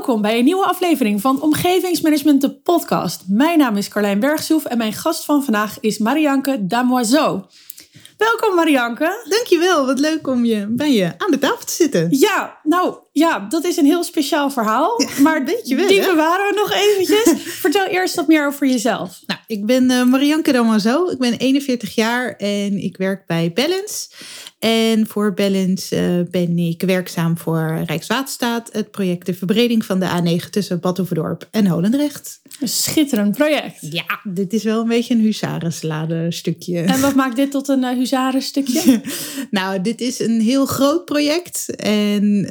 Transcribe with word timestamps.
Welkom 0.00 0.22
bij 0.22 0.38
een 0.38 0.44
nieuwe 0.44 0.64
aflevering 0.64 1.20
van 1.20 1.42
Omgevingsmanagement, 1.42 2.40
de 2.40 2.54
podcast. 2.54 3.24
Mijn 3.28 3.58
naam 3.58 3.76
is 3.76 3.88
Carlijn 3.88 4.20
Bergsoef 4.20 4.64
en 4.64 4.78
mijn 4.78 4.92
gast 4.92 5.24
van 5.24 5.44
vandaag 5.44 5.80
is 5.80 5.98
Marianke 5.98 6.66
Damoiseau. 6.66 7.42
Welkom 8.16 8.54
Marianke. 8.54 9.24
Dankjewel, 9.28 9.86
wat 9.86 9.98
leuk 9.98 10.26
om 10.26 10.44
je 10.44 10.66
bij 10.68 10.92
je 10.92 11.14
aan 11.18 11.30
de 11.30 11.38
tafel 11.38 11.64
te 11.64 11.72
zitten. 11.72 12.08
Ja, 12.10 12.59
nou 12.70 12.96
ja, 13.12 13.46
dat 13.48 13.64
is 13.64 13.76
een 13.76 13.84
heel 13.84 14.04
speciaal 14.04 14.50
verhaal. 14.50 15.00
maar 15.22 15.44
weet 15.44 15.68
je 15.68 15.74
wel, 15.74 15.88
die 15.88 16.00
bewaren 16.00 16.46
we 16.46 16.54
nog 16.54 16.72
eventjes. 16.72 17.42
Vertel 17.64 17.86
eerst 17.86 18.14
wat 18.14 18.26
meer 18.26 18.46
over 18.46 18.66
jezelf. 18.66 19.20
Nou, 19.26 19.40
ik 19.46 19.66
ben 19.66 19.90
uh, 19.90 20.04
Marianke 20.04 20.52
Damoiseau, 20.52 21.12
ik 21.12 21.18
ben 21.18 21.32
41 21.32 21.94
jaar 21.94 22.36
en 22.36 22.82
ik 22.82 22.96
werk 22.96 23.26
bij 23.26 23.52
Balance. 23.52 24.08
En 24.58 25.06
voor 25.06 25.34
Balance 25.34 25.96
uh, 25.96 26.30
ben 26.30 26.58
ik 26.58 26.82
werkzaam 26.82 27.38
voor 27.38 27.82
Rijkswaterstaat, 27.86 28.68
het 28.72 28.90
project 28.90 29.26
de 29.26 29.34
verbreding 29.34 29.84
van 29.84 30.00
de 30.00 30.38
A9 30.40 30.50
tussen 30.50 30.80
Badhoevedorp 30.80 31.48
en 31.50 31.66
Holendrecht. 31.66 32.40
Een 32.60 32.68
schitterend 32.68 33.36
project. 33.36 33.78
Ja, 33.80 34.20
dit 34.24 34.52
is 34.52 34.64
wel 34.64 34.80
een 34.80 34.88
beetje 34.88 35.14
een 35.14 35.20
huzarenslade 35.20 36.30
stukje. 36.30 36.80
En 36.80 37.00
wat 37.00 37.14
maakt 37.14 37.36
dit 37.36 37.50
tot 37.50 37.68
een 37.68 37.82
uh, 37.82 37.90
huzarenstukje? 37.90 39.00
nou, 39.50 39.80
dit 39.80 40.00
is 40.00 40.18
een 40.18 40.40
heel 40.40 40.66
groot 40.66 41.04
project 41.04 41.76
en 41.76 42.46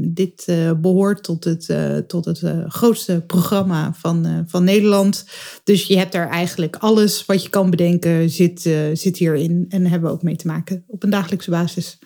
dit 0.00 0.44
uh, 0.46 0.72
behoort 0.72 1.22
tot 1.22 1.44
het, 1.44 1.74
tot 2.08 2.24
het 2.24 2.42
grootste 2.66 3.22
programma 3.26 3.92
van, 3.98 4.44
van 4.46 4.64
Nederland. 4.64 5.24
Dus 5.64 5.86
je 5.86 5.98
hebt 5.98 6.12
daar 6.12 6.28
eigenlijk 6.28 6.76
alles 6.76 7.26
wat 7.26 7.42
je 7.42 7.48
kan 7.48 7.70
bedenken 7.70 8.30
zit, 8.30 8.70
zit 8.92 9.16
hierin 9.16 9.66
en 9.68 9.86
hebben 9.86 10.08
we 10.08 10.14
ook 10.14 10.22
mee 10.22 10.36
te 10.36 10.46
maken 10.46 10.84
op 10.86 11.02
een 11.02 11.10
dagelijkse 11.10 11.50
basis. 11.50 11.98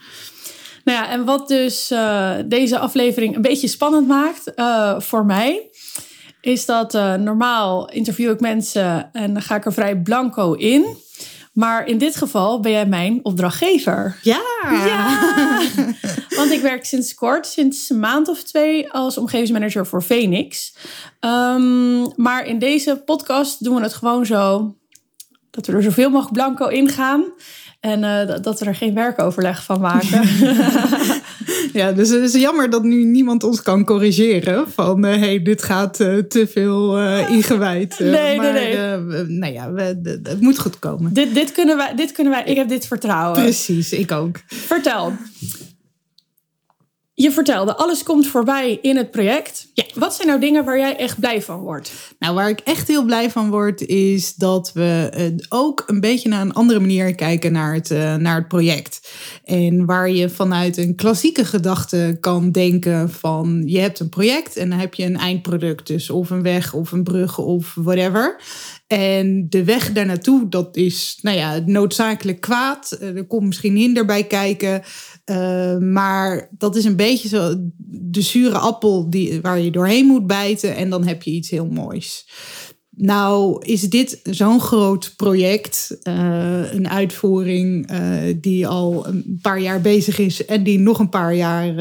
Nou 0.85 0.99
ja, 0.99 1.11
en 1.11 1.25
wat 1.25 1.49
dus 1.49 1.93
deze 2.47 2.79
aflevering 2.79 3.37
een 3.37 3.43
beetje 3.43 3.69
spannend 3.69 4.07
maakt 4.07 4.53
voor 5.05 5.27
mij, 5.27 5.69
is 6.41 6.67
dat 6.67 6.93
normaal 7.19 7.91
interview 7.91 8.31
ik 8.31 8.41
mensen 8.41 9.13
en 9.13 9.33
dan 9.33 9.43
ga 9.43 9.57
ik 9.57 9.65
er 9.65 9.73
vrij 9.73 9.97
blanco 9.97 10.53
in. 10.53 11.03
Maar 11.55 11.87
in 11.87 11.99
dit 11.99 12.17
geval 12.17 12.61
ben 12.61 12.73
jij 12.73 12.87
mijn 12.87 13.21
opdrachtgever. 13.23 14.19
Ja! 14.23 14.43
ja. 14.63 15.19
Want 16.39 16.51
ik 16.51 16.61
werk 16.61 16.85
sinds 16.85 17.15
kort, 17.15 17.47
sinds 17.47 17.91
een 17.91 18.01
maand 18.01 18.29
of 18.29 18.43
twee, 18.43 18.91
als 18.91 19.19
omgevingsmanager 19.19 19.87
voor 19.87 20.03
Phoenix. 20.03 20.75
Um, 21.21 22.13
maar 22.17 22.47
in 22.47 22.59
deze 22.59 23.03
podcast 23.05 23.65
doen 23.65 23.75
we 23.75 23.83
het 23.83 23.95
gewoon 23.95 24.27
zo 24.27 24.75
dat 25.55 25.67
we 25.67 25.73
er 25.73 25.83
zoveel 25.83 26.11
mogelijk 26.11 26.33
blanco 26.33 26.67
in 26.67 26.89
gaan. 26.89 27.25
En 27.81 28.03
uh, 28.03 28.43
dat 28.43 28.61
we 28.61 28.67
er 28.67 28.75
geen 28.75 28.95
werkoverleg 28.95 29.65
van 29.65 29.81
maken. 29.81 30.23
ja, 31.81 31.93
dus 31.93 32.09
het 32.09 32.23
is 32.23 32.41
jammer 32.41 32.71
dat 32.71 32.83
nu 32.83 33.05
niemand 33.05 33.45
ons 33.45 33.63
kan 33.63 33.85
corrigeren. 33.85 34.71
Van 34.71 35.03
hé, 35.05 35.15
uh, 35.15 35.21
hey, 35.21 35.43
dit 35.43 35.63
gaat 35.63 36.01
uh, 36.01 36.19
te 36.19 36.47
veel 36.47 36.99
ingewijd. 37.29 37.99
nee, 37.99 38.37
maar, 38.37 38.53
nee, 38.53 38.77
nee. 38.77 39.25
nou 39.25 39.53
ja, 39.53 39.73
we, 39.73 40.19
het 40.23 40.41
moet 40.41 40.59
goed 40.59 40.79
komen. 40.79 41.13
Dit, 41.13 41.35
dit, 41.35 41.53
kunnen 41.53 41.77
wij, 41.77 41.95
dit 41.95 42.13
kunnen 42.13 42.33
wij, 42.33 42.45
ik 42.45 42.57
heb 42.57 42.69
dit 42.69 42.87
vertrouwen. 42.87 43.43
Precies, 43.43 43.93
ik 43.93 44.13
ook. 44.13 44.41
Vertel. 44.47 45.13
Je 47.17 47.31
vertelde, 47.31 47.77
alles 47.77 48.03
komt 48.03 48.27
voorbij 48.27 48.79
in 48.83 48.97
het 48.97 49.11
project. 49.11 49.71
Ja. 49.75 49.85
Wat 49.95 50.15
zijn 50.15 50.29
nou 50.29 50.41
dingen 50.41 50.65
waar 50.65 50.79
jij 50.79 50.97
echt 50.97 51.21
blij 51.21 51.43
van 51.43 51.61
wordt? 51.61 51.93
Nou, 52.19 52.35
waar 52.35 52.49
ik 52.49 52.61
echt 52.61 52.89
heel 52.89 53.05
blij 53.05 53.31
van 53.31 53.51
word, 53.51 53.81
is 53.81 54.35
dat 54.35 54.73
we 54.73 55.11
ook 55.49 55.83
een 55.87 56.01
beetje 56.01 56.29
naar 56.29 56.41
een 56.41 56.53
andere 56.53 56.81
manier 56.81 57.15
kijken 57.15 57.53
naar 57.53 57.75
het, 57.75 57.91
uh, 57.91 58.15
naar 58.15 58.37
het 58.37 58.49
project. 58.49 59.11
En 59.45 59.85
waar 59.85 60.11
je 60.11 60.29
vanuit 60.29 60.77
een 60.77 60.95
klassieke 60.95 61.45
gedachte 61.45 62.17
kan 62.21 62.51
denken 62.51 63.11
van 63.11 63.63
je 63.67 63.79
hebt 63.79 64.01
een 64.01 64.09
project 64.09 64.57
en 64.57 64.71
dan 64.71 64.79
heb 64.79 64.95
je 64.95 65.05
een 65.05 65.17
eindproduct. 65.17 65.87
Dus 65.87 66.11
of 66.11 66.31
een 66.31 66.43
weg 66.43 66.73
of 66.73 66.93
een 66.93 67.03
brug 67.03 67.39
of 67.39 67.75
whatever. 67.75 68.41
En 68.87 69.47
de 69.49 69.65
weg 69.65 69.93
daar 69.93 70.07
naartoe, 70.07 70.49
dat 70.49 70.77
is 70.77 71.19
nou 71.23 71.37
ja, 71.37 71.63
noodzakelijk 71.67 72.41
kwaad. 72.41 72.99
Er 73.01 73.27
komt 73.27 73.47
misschien 73.47 73.77
hinder 73.77 74.05
bij 74.05 74.25
kijken. 74.25 74.83
Uh, 75.31 75.79
maar 75.79 76.49
dat 76.59 76.77
is 76.77 76.85
een 76.85 76.97
beetje 76.97 77.29
zo 77.29 77.55
de 77.87 78.21
zure 78.21 78.59
appel 78.59 79.11
die, 79.11 79.41
waar 79.41 79.61
je 79.61 79.71
doorheen 79.71 80.07
moet 80.07 80.27
bijten. 80.27 80.77
En 80.77 80.91
dan 80.91 81.07
heb 81.07 81.23
je 81.23 81.31
iets 81.31 81.51
heel 81.51 81.67
moois. 81.67 82.29
Nou 82.97 83.65
is 83.67 83.81
dit 83.81 84.21
zo'n 84.23 84.61
groot 84.61 85.13
project, 85.17 85.99
uh, 86.03 86.73
een 86.73 86.89
uitvoering 86.89 87.91
die 88.41 88.67
al 88.67 89.07
een 89.07 89.39
paar 89.43 89.61
jaar 89.61 89.81
bezig 89.81 90.19
is 90.19 90.45
en 90.45 90.63
die 90.63 90.79
nog 90.79 90.99
een 90.99 91.09
paar 91.09 91.35
jaar 91.35 91.75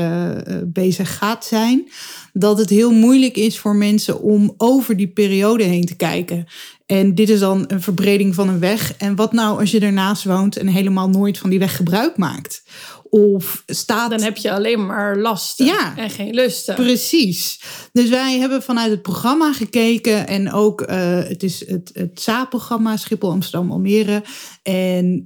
bezig 0.67 1.17
gaat 1.17 1.45
zijn, 1.45 1.89
dat 2.33 2.57
het 2.57 2.69
heel 2.69 2.91
moeilijk 2.91 3.37
is 3.37 3.59
voor 3.59 3.75
mensen 3.75 4.21
om 4.21 4.53
over 4.57 4.97
die 4.97 5.07
periode 5.07 5.63
heen 5.63 5.85
te 5.85 5.95
kijken. 5.95 6.45
En 6.93 7.15
dit 7.15 7.29
is 7.29 7.39
dan 7.39 7.63
een 7.67 7.81
verbreding 7.81 8.35
van 8.35 8.49
een 8.49 8.59
weg. 8.59 8.93
En 8.97 9.15
wat 9.15 9.33
nou 9.33 9.59
als 9.59 9.71
je 9.71 9.79
ernaast 9.79 10.23
woont 10.23 10.57
en 10.57 10.67
helemaal 10.67 11.09
nooit 11.09 11.37
van 11.37 11.49
die 11.49 11.59
weg 11.59 11.75
gebruik 11.75 12.17
maakt? 12.17 12.63
Of 13.09 13.63
staat... 13.65 14.09
Dan 14.09 14.21
heb 14.21 14.37
je 14.37 14.51
alleen 14.51 14.85
maar 14.85 15.17
lasten 15.17 15.65
ja, 15.65 15.97
en 15.97 16.09
geen 16.09 16.33
lusten. 16.33 16.75
Precies. 16.75 17.61
Dus 17.91 18.09
wij 18.09 18.39
hebben 18.39 18.63
vanuit 18.63 18.91
het 18.91 19.01
programma 19.01 19.53
gekeken. 19.53 20.27
En 20.27 20.51
ook, 20.51 20.81
uh, 20.81 20.87
het 21.23 21.43
is 21.43 21.67
het, 21.67 21.89
het 21.93 22.21
SA-programma 22.21 22.97
Schiphol, 22.97 23.31
Amsterdam, 23.31 23.71
Almere. 23.71 24.23
En 24.63 25.19
uh, 25.19 25.25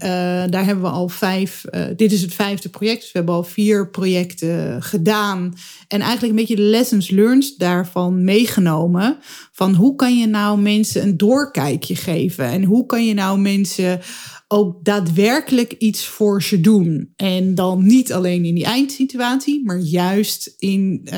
daar 0.50 0.66
hebben 0.66 0.84
we 0.84 0.90
al 0.90 1.10
vijf... 1.10 1.64
Uh, 1.72 1.86
dit 1.96 2.12
is 2.12 2.22
het 2.22 2.34
vijfde 2.34 2.70
project. 2.70 3.02
Dus 3.02 3.12
we 3.12 3.18
hebben 3.18 3.36
al 3.36 3.44
vier 3.44 3.90
projecten 3.90 4.84
gedaan. 4.84 5.54
En 5.88 6.02
eigenlijk 6.02 6.32
een 6.32 6.40
beetje 6.40 6.56
de 6.56 6.70
lessons 6.70 7.10
learned 7.10 7.54
daarvan 7.58 8.24
meegenomen. 8.24 9.18
Van 9.58 9.74
hoe 9.74 9.96
kan 9.96 10.18
je 10.18 10.28
nou 10.28 10.60
mensen 10.60 11.02
een 11.02 11.18
doorkijkje 11.18 11.96
geven? 11.96 12.46
En 12.46 12.64
hoe 12.64 12.86
kan 12.86 13.06
je 13.06 13.14
nou 13.14 13.40
mensen 13.40 14.00
ook 14.48 14.84
daadwerkelijk 14.84 15.74
iets 15.74 16.06
voor 16.06 16.44
ze 16.44 16.62
doen. 16.62 17.14
En 17.16 17.56
dan 17.56 17.86
niet 17.86 18.14
alleen 18.14 18.46
in 18.46 18.56
die 18.56 18.66
eindsituatie, 18.66 19.66
maar 19.66 19.80
juist 19.80 20.56
in 20.58 21.02
uh, 21.04 21.12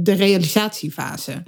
de 0.00 0.12
realisatiefase. 0.16 1.42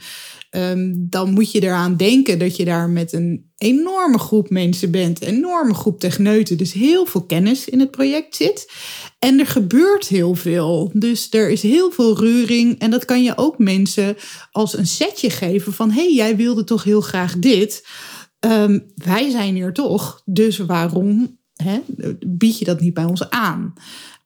Um, 0.51 1.07
dan 1.11 1.31
moet 1.31 1.53
je 1.53 1.63
eraan 1.63 1.97
denken 1.97 2.39
dat 2.39 2.57
je 2.57 2.65
daar 2.65 2.91
met 2.91 3.13
een 3.13 3.51
enorme 3.57 4.19
groep 4.19 4.51
mensen 4.51 4.91
bent, 4.91 5.23
een 5.23 5.29
enorme 5.35 5.75
groep 5.75 6.01
techneuten, 6.01 6.57
dus 6.57 6.73
heel 6.73 7.07
veel 7.07 7.25
kennis 7.25 7.69
in 7.69 7.81
het 7.81 7.91
project 7.91 8.37
zit. 8.37 8.73
En 9.19 9.39
er 9.39 9.47
gebeurt 9.47 10.09
heel 10.09 10.35
veel. 10.35 10.91
Dus 10.95 11.27
er 11.31 11.51
is 11.51 11.63
heel 11.63 11.91
veel 11.91 12.19
ruring. 12.19 12.79
En 12.79 12.91
dat 12.91 13.05
kan 13.05 13.23
je 13.23 13.37
ook 13.37 13.59
mensen 13.59 14.17
als 14.53 14.79
een 14.79 14.87
setje 14.87 15.31
geven 15.31 15.73
van: 15.73 15.91
hé, 15.91 16.03
hey, 16.03 16.15
jij 16.15 16.37
wilde 16.37 16.65
toch 16.65 16.85
heel 16.85 17.01
graag 17.01 17.39
dit. 17.39 17.87
Um, 18.47 18.87
wij 18.95 19.31
zijn 19.31 19.55
hier 19.55 19.73
toch, 19.73 20.23
dus 20.25 20.59
waarom 20.59 21.39
hè, 21.55 21.81
bied 22.27 22.59
je 22.59 22.65
dat 22.65 22.81
niet 22.81 22.95
bij 22.95 23.05
ons 23.05 23.31
aan? 23.31 23.73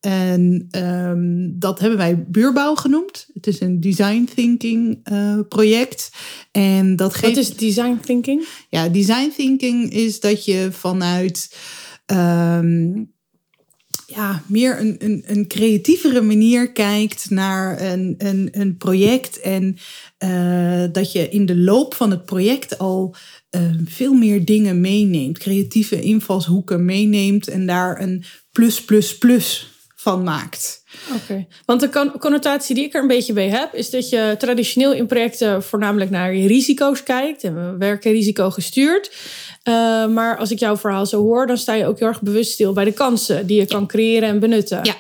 En 0.00 0.68
um, 0.76 1.58
dat 1.58 1.78
hebben 1.78 1.98
wij 1.98 2.24
buurbouw 2.28 2.74
genoemd. 2.74 3.28
Het 3.34 3.46
is 3.46 3.60
een 3.60 3.80
design 3.80 4.28
thinking 4.34 5.08
uh, 5.12 5.38
project. 5.48 6.10
En 6.50 6.96
dat 6.96 7.14
geeft... 7.14 7.34
Wat 7.34 7.44
is 7.44 7.56
design 7.56 7.98
thinking? 8.04 8.48
Ja, 8.68 8.88
design 8.88 9.32
thinking 9.36 9.92
is 9.92 10.20
dat 10.20 10.44
je 10.44 10.68
vanuit 10.72 11.56
um, 12.06 13.12
ja, 14.14 14.42
meer 14.46 14.80
een, 14.80 14.96
een, 14.98 15.24
een 15.26 15.46
creatievere 15.48 16.20
manier 16.20 16.72
kijkt 16.72 17.30
naar 17.30 17.80
een, 17.80 18.14
een, 18.18 18.48
een 18.52 18.76
project. 18.76 19.40
En 19.40 19.76
uh, 20.24 20.84
dat 20.92 21.12
je 21.12 21.28
in 21.28 21.46
de 21.46 21.56
loop 21.56 21.94
van 21.94 22.10
het 22.10 22.24
project 22.24 22.78
al 22.78 23.14
uh, 23.50 23.62
veel 23.84 24.12
meer 24.12 24.44
dingen 24.44 24.80
meeneemt. 24.80 25.38
Creatieve 25.38 26.00
invalshoeken 26.00 26.84
meeneemt 26.84 27.48
en 27.48 27.66
daar 27.66 28.00
een 28.00 28.24
plus, 28.52 28.84
plus, 28.84 29.18
plus 29.18 29.70
van 30.02 30.22
maakt. 30.22 30.82
Oké, 31.14 31.46
want 31.64 31.80
de 31.80 32.10
connotatie 32.18 32.74
die 32.74 32.84
ik 32.84 32.94
er 32.94 33.00
een 33.00 33.06
beetje 33.08 33.32
bij 33.32 33.48
heb, 33.48 33.74
is 33.74 33.90
dat 33.90 34.08
je 34.08 34.34
traditioneel 34.38 34.92
in 34.92 35.06
projecten 35.06 35.62
voornamelijk 35.62 36.10
naar 36.10 36.34
je 36.34 36.46
risico's 36.46 37.02
kijkt. 37.02 37.44
En 37.44 37.54
we 37.54 37.76
werken 37.78 38.12
risicogestuurd. 38.12 39.10
Uh, 39.68 40.06
maar 40.06 40.36
als 40.36 40.50
ik 40.50 40.58
jouw 40.58 40.76
verhaal 40.76 41.06
zo 41.06 41.22
hoor, 41.22 41.46
dan 41.46 41.58
sta 41.58 41.74
je 41.74 41.86
ook 41.86 41.98
heel 41.98 42.08
erg 42.08 42.22
bewust 42.22 42.52
stil 42.52 42.72
bij 42.72 42.84
de 42.84 42.92
kansen 42.92 43.46
die 43.46 43.60
je 43.60 43.66
kan 43.66 43.86
creëren 43.86 44.28
en 44.28 44.40
benutten. 44.40 44.80
Ja, 44.84 44.94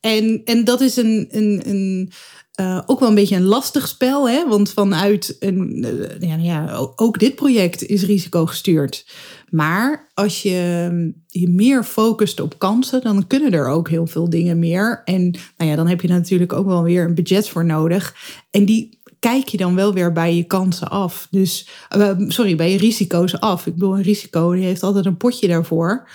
en, 0.00 0.40
en 0.44 0.64
dat 0.64 0.80
is 0.80 0.96
een, 0.96 1.28
een, 1.30 1.62
een 1.64 2.12
uh, 2.60 2.80
ook 2.86 3.00
wel 3.00 3.08
een 3.08 3.14
beetje 3.14 3.36
een 3.36 3.44
lastig 3.44 3.88
spel, 3.88 4.28
hè? 4.28 4.48
want 4.48 4.72
vanuit 4.72 5.36
een, 5.38 5.84
uh, 5.84 6.28
ja, 6.28 6.36
ja, 6.36 6.76
ook 6.96 7.18
dit 7.18 7.34
project 7.34 7.82
is 7.86 8.02
risicogestuurd. 8.02 9.06
Maar 9.50 10.10
als 10.14 10.42
je 10.42 11.12
je 11.26 11.48
meer 11.48 11.84
focust 11.84 12.40
op 12.40 12.58
kansen, 12.58 13.00
dan 13.00 13.26
kunnen 13.26 13.52
er 13.52 13.68
ook 13.68 13.88
heel 13.88 14.06
veel 14.06 14.30
dingen 14.30 14.58
meer. 14.58 15.02
En 15.04 15.30
nou 15.56 15.70
ja, 15.70 15.76
dan 15.76 15.88
heb 15.88 16.00
je 16.00 16.08
natuurlijk 16.08 16.52
ook 16.52 16.66
wel 16.66 16.82
weer 16.82 17.04
een 17.04 17.14
budget 17.14 17.48
voor 17.48 17.64
nodig. 17.64 18.14
En 18.50 18.64
die 18.64 18.98
kijk 19.30 19.48
je 19.48 19.56
dan 19.56 19.74
wel 19.74 19.92
weer 19.92 20.12
bij 20.12 20.36
je 20.36 20.44
kansen 20.44 20.88
af. 20.88 21.28
Dus, 21.30 21.68
uh, 21.96 22.10
sorry, 22.28 22.56
bij 22.56 22.70
je 22.70 22.78
risico's 22.78 23.40
af. 23.40 23.66
Ik 23.66 23.74
bedoel, 23.74 23.96
een 23.96 24.02
risico 24.02 24.52
die 24.52 24.64
heeft 24.64 24.82
altijd 24.82 25.06
een 25.06 25.16
potje 25.16 25.48
daarvoor. 25.48 26.08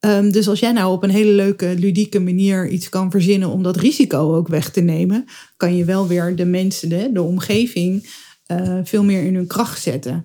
Ehm, 0.00 0.30
dus 0.30 0.48
als 0.48 0.60
jij 0.60 0.72
nou 0.72 0.92
op 0.92 1.02
een 1.02 1.10
hele 1.10 1.30
leuke, 1.30 1.74
ludieke 1.78 2.20
manier 2.20 2.68
iets 2.68 2.88
kan 2.88 3.10
verzinnen 3.10 3.48
om 3.48 3.62
dat 3.62 3.76
risico 3.76 4.34
ook 4.34 4.48
weg 4.48 4.70
te 4.70 4.80
nemen, 4.80 5.24
kan 5.56 5.76
je 5.76 5.84
wel 5.84 6.06
weer 6.06 6.36
de 6.36 6.44
mensen, 6.44 6.88
de, 6.88 7.10
de 7.12 7.22
omgeving, 7.22 8.10
eh, 8.46 8.78
veel 8.84 9.04
meer 9.04 9.22
in 9.22 9.34
hun 9.34 9.46
kracht 9.46 9.82
zetten. 9.82 10.24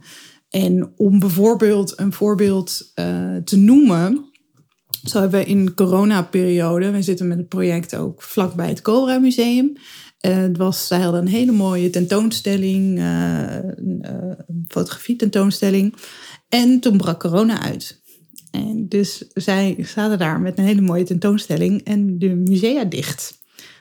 En 0.50 0.94
om 0.96 1.20
bijvoorbeeld 1.20 2.00
een 2.00 2.14
voorbeeld 2.14 2.92
eh, 2.94 3.36
te 3.44 3.58
noemen, 3.58 4.30
zo 5.04 5.20
hebben 5.20 5.40
we 5.40 5.46
in 5.46 5.66
de 5.66 5.74
coronaperiode, 5.74 6.92
we 6.92 7.02
zitten 7.02 7.28
met 7.28 7.38
het 7.38 7.48
project 7.48 7.96
ook 7.96 8.22
vlakbij 8.22 8.68
het 8.68 8.82
Cobra 8.82 9.20
Museum. 9.20 9.78
Uh, 10.22 10.38
het 10.38 10.58
was, 10.58 10.88
zij 10.88 11.00
hadden 11.00 11.22
een 11.22 11.28
hele 11.28 11.52
mooie 11.52 11.90
tentoonstelling, 11.90 13.00
een 13.00 14.66
fotografie 14.68 15.16
tentoonstelling. 15.16 15.96
En 16.50 16.80
toen 16.80 16.98
brak 16.98 17.20
corona 17.20 17.62
uit. 17.62 18.02
En 18.52 18.88
dus 18.88 19.26
zij 19.34 19.76
zaten 19.80 20.18
daar 20.18 20.40
met 20.40 20.58
een 20.58 20.66
hele 20.66 20.82
mooie 20.82 21.04
tentoonstelling 21.04 21.84
en 21.84 22.20
de 22.20 22.36
musea 22.36 22.84
dicht. 22.84 23.38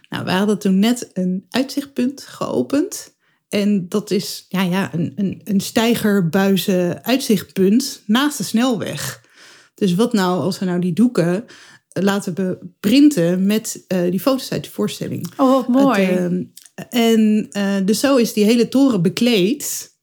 Nou, 0.08 0.24
we 0.24 0.30
hadden 0.30 0.58
toen 0.58 0.78
net 0.78 1.10
een 1.12 1.46
uitzichtpunt 1.50 2.22
geopend. 2.22 3.14
En 3.48 3.88
dat 3.88 4.10
is 4.10 4.46
ja, 4.48 4.62
ja, 4.62 4.94
een, 4.94 5.12
een, 5.14 5.40
een 5.44 5.60
stijgerbuizen 5.60 7.04
uitzichtpunt 7.04 8.02
naast 8.06 8.38
de 8.38 8.44
snelweg. 8.44 9.24
Dus 9.74 9.94
wat 9.94 10.12
nou 10.12 10.40
als 10.40 10.58
we 10.58 10.64
nou 10.64 10.80
die 10.80 10.92
doeken 10.92 11.44
laten 12.02 12.58
printen 12.80 13.46
met 13.46 13.84
uh, 13.88 14.10
die 14.10 14.20
foto's 14.20 14.52
uit 14.52 14.64
de 14.64 14.70
voorstelling. 14.70 15.26
Oh, 15.36 15.52
wat 15.52 15.68
mooi. 15.68 16.00
Het, 16.00 16.32
uh, 16.32 17.10
en 17.10 17.48
uh, 17.52 17.74
dus 17.84 18.00
zo 18.00 18.16
is 18.16 18.32
die 18.32 18.44
hele 18.44 18.68
toren 18.68 19.02
bekleed 19.02 19.94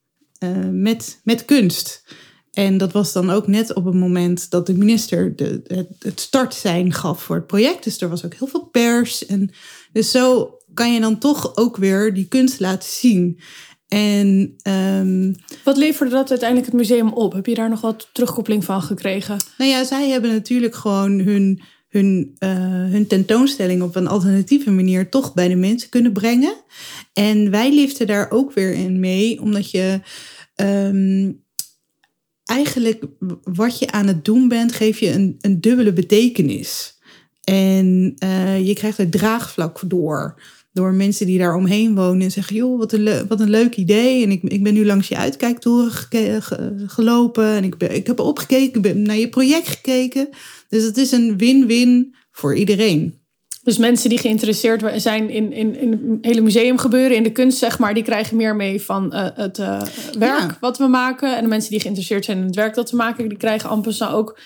met, 0.71 1.19
met 1.23 1.45
kunst. 1.45 2.03
En 2.51 2.77
dat 2.77 2.91
was 2.91 3.13
dan 3.13 3.29
ook 3.29 3.47
net 3.47 3.73
op 3.73 3.85
het 3.85 3.93
moment 3.93 4.49
dat 4.49 4.65
de 4.65 4.73
minister 4.73 5.35
de, 5.35 5.61
het, 5.63 5.87
het 5.99 6.19
startsein 6.19 6.93
gaf 6.93 7.23
voor 7.23 7.35
het 7.35 7.47
project. 7.47 7.83
Dus 7.83 8.01
er 8.01 8.09
was 8.09 8.25
ook 8.25 8.33
heel 8.33 8.47
veel 8.47 8.65
pers. 8.71 9.25
En 9.25 9.51
dus 9.91 10.11
zo 10.11 10.57
kan 10.73 10.93
je 10.93 10.99
dan 10.99 11.17
toch 11.17 11.55
ook 11.55 11.77
weer 11.77 12.13
die 12.13 12.27
kunst 12.27 12.59
laten 12.59 12.89
zien. 12.89 13.39
En, 13.87 14.55
um, 14.67 15.35
wat 15.63 15.77
leverde 15.77 16.11
dat 16.11 16.29
uiteindelijk 16.29 16.71
het 16.71 16.79
museum 16.79 17.13
op? 17.13 17.33
Heb 17.33 17.45
je 17.45 17.55
daar 17.55 17.69
nog 17.69 17.81
wat 17.81 18.09
terugkoppeling 18.13 18.65
van 18.65 18.81
gekregen? 18.81 19.37
Nou 19.57 19.71
ja, 19.71 19.83
zij 19.83 20.09
hebben 20.09 20.31
natuurlijk 20.31 20.75
gewoon 20.75 21.19
hun, 21.19 21.61
hun, 21.93 22.35
uh, 22.39 22.49
hun 22.91 23.07
tentoonstelling 23.07 23.81
op 23.81 23.95
een 23.95 24.07
alternatieve 24.07 24.71
manier 24.71 25.09
toch 25.09 25.33
bij 25.33 25.47
de 25.47 25.55
mensen 25.55 25.89
kunnen 25.89 26.13
brengen. 26.13 26.55
En 27.13 27.51
wij 27.51 27.73
liften 27.73 28.07
daar 28.07 28.31
ook 28.31 28.53
weer 28.53 28.73
in 28.73 28.99
mee, 28.99 29.41
omdat 29.41 29.71
je. 29.71 29.99
Um, 30.55 31.41
eigenlijk 32.45 33.03
wat 33.43 33.79
je 33.79 33.91
aan 33.91 34.07
het 34.07 34.25
doen 34.25 34.47
bent, 34.47 34.71
geef 34.71 34.99
je 34.99 35.11
een, 35.11 35.37
een 35.41 35.61
dubbele 35.61 35.93
betekenis. 35.93 36.97
En 37.43 38.15
uh, 38.23 38.67
je 38.67 38.73
krijgt 38.73 38.97
er 38.97 39.09
draagvlak 39.09 39.81
door. 39.87 40.41
Door 40.71 40.93
mensen 40.93 41.25
die 41.25 41.37
daar 41.37 41.55
omheen 41.55 41.95
wonen 41.95 42.21
en 42.21 42.31
zeggen: 42.31 42.55
joh, 42.55 42.77
wat 42.77 42.93
een, 42.93 43.27
wat 43.27 43.39
een 43.39 43.49
leuk 43.49 43.75
idee. 43.75 44.23
En 44.23 44.31
ik, 44.31 44.43
ik 44.43 44.63
ben 44.63 44.73
nu 44.73 44.85
langs 44.85 45.07
je 45.07 45.17
uitkijktoren 45.17 45.91
gelopen. 46.87 47.47
En 47.47 47.63
ik, 47.63 47.77
ben, 47.77 47.95
ik 47.95 48.07
heb 48.07 48.19
opgekeken, 48.19 48.81
ben 48.81 49.01
naar 49.01 49.17
je 49.17 49.29
project 49.29 49.67
gekeken. 49.67 50.29
Dus 50.73 50.83
het 50.83 50.97
is 50.97 51.11
een 51.11 51.37
win-win 51.37 52.15
voor 52.31 52.55
iedereen. 52.55 53.21
Dus 53.63 53.77
mensen 53.77 54.09
die 54.09 54.17
geïnteresseerd 54.17 55.01
zijn 55.01 55.29
in, 55.29 55.51
in, 55.51 55.75
in 55.75 55.91
het 55.91 56.25
hele 56.25 56.41
museumgebeuren, 56.41 57.17
in 57.17 57.23
de 57.23 57.31
kunst, 57.31 57.57
zeg 57.57 57.79
maar, 57.79 57.93
die 57.93 58.03
krijgen 58.03 58.37
meer 58.37 58.55
mee 58.55 58.81
van 58.81 59.11
uh, 59.13 59.27
het 59.33 59.57
uh, 59.57 59.81
werk 60.17 60.57
wat 60.59 60.77
we 60.77 60.87
maken. 60.87 61.35
En 61.35 61.43
de 61.43 61.49
mensen 61.49 61.71
die 61.71 61.79
geïnteresseerd 61.79 62.25
zijn 62.25 62.37
in 62.37 62.45
het 62.45 62.55
werk 62.55 62.75
dat 62.75 62.91
we 62.91 62.97
maken, 62.97 63.29
die 63.29 63.37
krijgen 63.37 63.69
amper 63.69 64.11
ook 64.11 64.39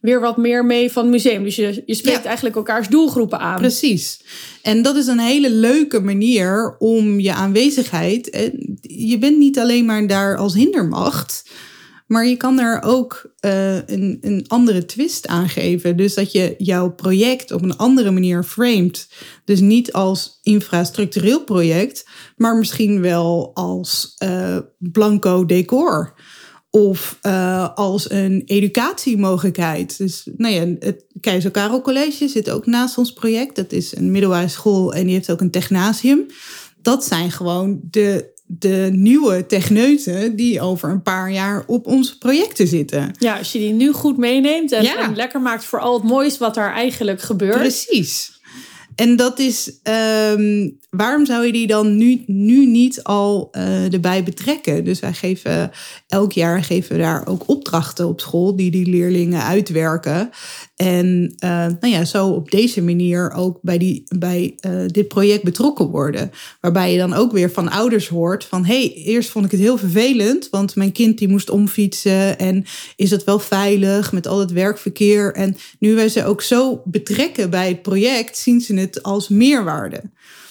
weer 0.00 0.20
wat 0.20 0.36
meer 0.36 0.64
mee 0.64 0.92
van 0.92 1.02
het 1.02 1.12
museum. 1.12 1.44
Dus 1.44 1.56
je, 1.56 1.82
je 1.86 1.94
spreekt 1.94 2.22
ja. 2.22 2.24
eigenlijk 2.24 2.56
elkaars 2.56 2.88
doelgroepen 2.88 3.38
aan. 3.38 3.56
Precies. 3.56 4.20
En 4.62 4.82
dat 4.82 4.96
is 4.96 5.06
een 5.06 5.18
hele 5.18 5.50
leuke 5.50 6.00
manier 6.00 6.76
om 6.78 7.20
je 7.20 7.32
aanwezigheid. 7.32 8.50
Je 8.80 9.18
bent 9.18 9.38
niet 9.38 9.58
alleen 9.58 9.84
maar 9.84 10.06
daar 10.06 10.36
als 10.36 10.54
hindermacht. 10.54 11.44
Maar 12.12 12.26
je 12.26 12.36
kan 12.36 12.58
er 12.58 12.82
ook 12.82 13.32
uh, 13.40 13.74
een, 13.74 14.18
een 14.20 14.44
andere 14.46 14.84
twist 14.84 15.26
aan 15.26 15.48
geven. 15.48 15.96
Dus 15.96 16.14
dat 16.14 16.32
je 16.32 16.54
jouw 16.58 16.90
project 16.90 17.50
op 17.52 17.62
een 17.62 17.76
andere 17.76 18.10
manier 18.10 18.42
framet. 18.42 19.08
Dus 19.44 19.60
niet 19.60 19.92
als 19.92 20.38
infrastructureel 20.42 21.44
project, 21.44 22.08
maar 22.36 22.56
misschien 22.56 23.00
wel 23.00 23.50
als 23.54 24.16
uh, 24.24 24.58
blanco 24.78 25.46
decor. 25.46 26.14
Of 26.70 27.18
uh, 27.22 27.74
als 27.74 28.10
een 28.10 28.42
educatiemogelijkheid. 28.46 29.98
Dus 29.98 30.28
nou 30.36 30.54
ja, 30.54 30.66
het 30.78 31.04
Keizer 31.20 31.50
Karel 31.50 31.80
College 31.80 32.28
zit 32.28 32.50
ook 32.50 32.66
naast 32.66 32.98
ons 32.98 33.12
project. 33.12 33.56
Dat 33.56 33.72
is 33.72 33.96
een 33.96 34.10
middelbare 34.10 34.48
school 34.48 34.94
en 34.94 35.04
die 35.04 35.14
heeft 35.14 35.30
ook 35.30 35.40
een 35.40 35.50
technasium. 35.50 36.26
Dat 36.82 37.04
zijn 37.04 37.30
gewoon 37.30 37.80
de 37.90 38.31
de 38.58 38.88
nieuwe 38.92 39.46
techneuten 39.46 40.36
die 40.36 40.60
over 40.60 40.90
een 40.90 41.02
paar 41.02 41.32
jaar 41.32 41.64
op 41.66 41.86
onze 41.86 42.18
projecten 42.18 42.66
zitten. 42.66 43.14
Ja, 43.18 43.38
als 43.38 43.52
je 43.52 43.58
die 43.58 43.72
nu 43.72 43.92
goed 43.92 44.16
meeneemt 44.16 44.72
en, 44.72 44.86
en 44.86 45.16
lekker 45.16 45.40
maakt 45.40 45.64
voor 45.64 45.80
al 45.80 45.94
het 45.94 46.02
moois 46.02 46.38
wat 46.38 46.56
er 46.56 46.70
eigenlijk 46.70 47.20
gebeurt. 47.20 47.58
Precies. 47.58 48.40
En 48.94 49.16
dat 49.16 49.38
is, 49.38 49.72
um, 50.32 50.78
waarom 50.90 51.26
zou 51.26 51.46
je 51.46 51.52
die 51.52 51.66
dan 51.66 51.96
nu, 51.96 52.22
nu 52.26 52.66
niet 52.66 53.02
al 53.02 53.48
uh, 53.52 53.92
erbij 53.92 54.22
betrekken? 54.22 54.84
Dus 54.84 55.00
wij 55.00 55.12
geven 55.12 55.70
elk 56.08 56.32
jaar 56.32 56.64
geven 56.64 56.96
we 56.96 57.02
daar 57.02 57.26
ook 57.26 57.48
opdrachten 57.48 58.08
op 58.08 58.20
school 58.20 58.56
die 58.56 58.70
die 58.70 58.86
leerlingen 58.86 59.42
uitwerken. 59.42 60.30
En 60.82 61.34
uh, 61.44 61.50
nou 61.80 61.86
ja, 61.86 62.04
zo 62.04 62.28
op 62.28 62.50
deze 62.50 62.82
manier 62.82 63.32
ook 63.32 63.58
bij, 63.60 63.78
die, 63.78 64.04
bij 64.18 64.56
uh, 64.66 64.86
dit 64.86 65.08
project 65.08 65.42
betrokken 65.42 65.86
worden. 65.86 66.30
Waarbij 66.60 66.92
je 66.92 66.98
dan 66.98 67.12
ook 67.12 67.32
weer 67.32 67.50
van 67.50 67.70
ouders 67.70 68.08
hoort 68.08 68.44
van... 68.44 68.64
hé, 68.64 68.78
hey, 68.78 68.92
eerst 68.92 69.30
vond 69.30 69.44
ik 69.44 69.50
het 69.50 69.60
heel 69.60 69.78
vervelend, 69.78 70.48
want 70.50 70.76
mijn 70.76 70.92
kind 70.92 71.18
die 71.18 71.28
moest 71.28 71.50
omfietsen... 71.50 72.38
en 72.38 72.64
is 72.96 73.10
het 73.10 73.24
wel 73.24 73.38
veilig 73.38 74.12
met 74.12 74.26
al 74.26 74.38
het 74.38 74.52
werkverkeer? 74.52 75.34
En 75.34 75.56
nu 75.78 75.94
wij 75.94 76.08
ze 76.08 76.24
ook 76.24 76.42
zo 76.42 76.82
betrekken 76.84 77.50
bij 77.50 77.68
het 77.68 77.82
project, 77.82 78.38
zien 78.38 78.60
ze 78.60 78.74
het 78.74 79.02
als 79.02 79.28
meerwaarde. 79.28 80.02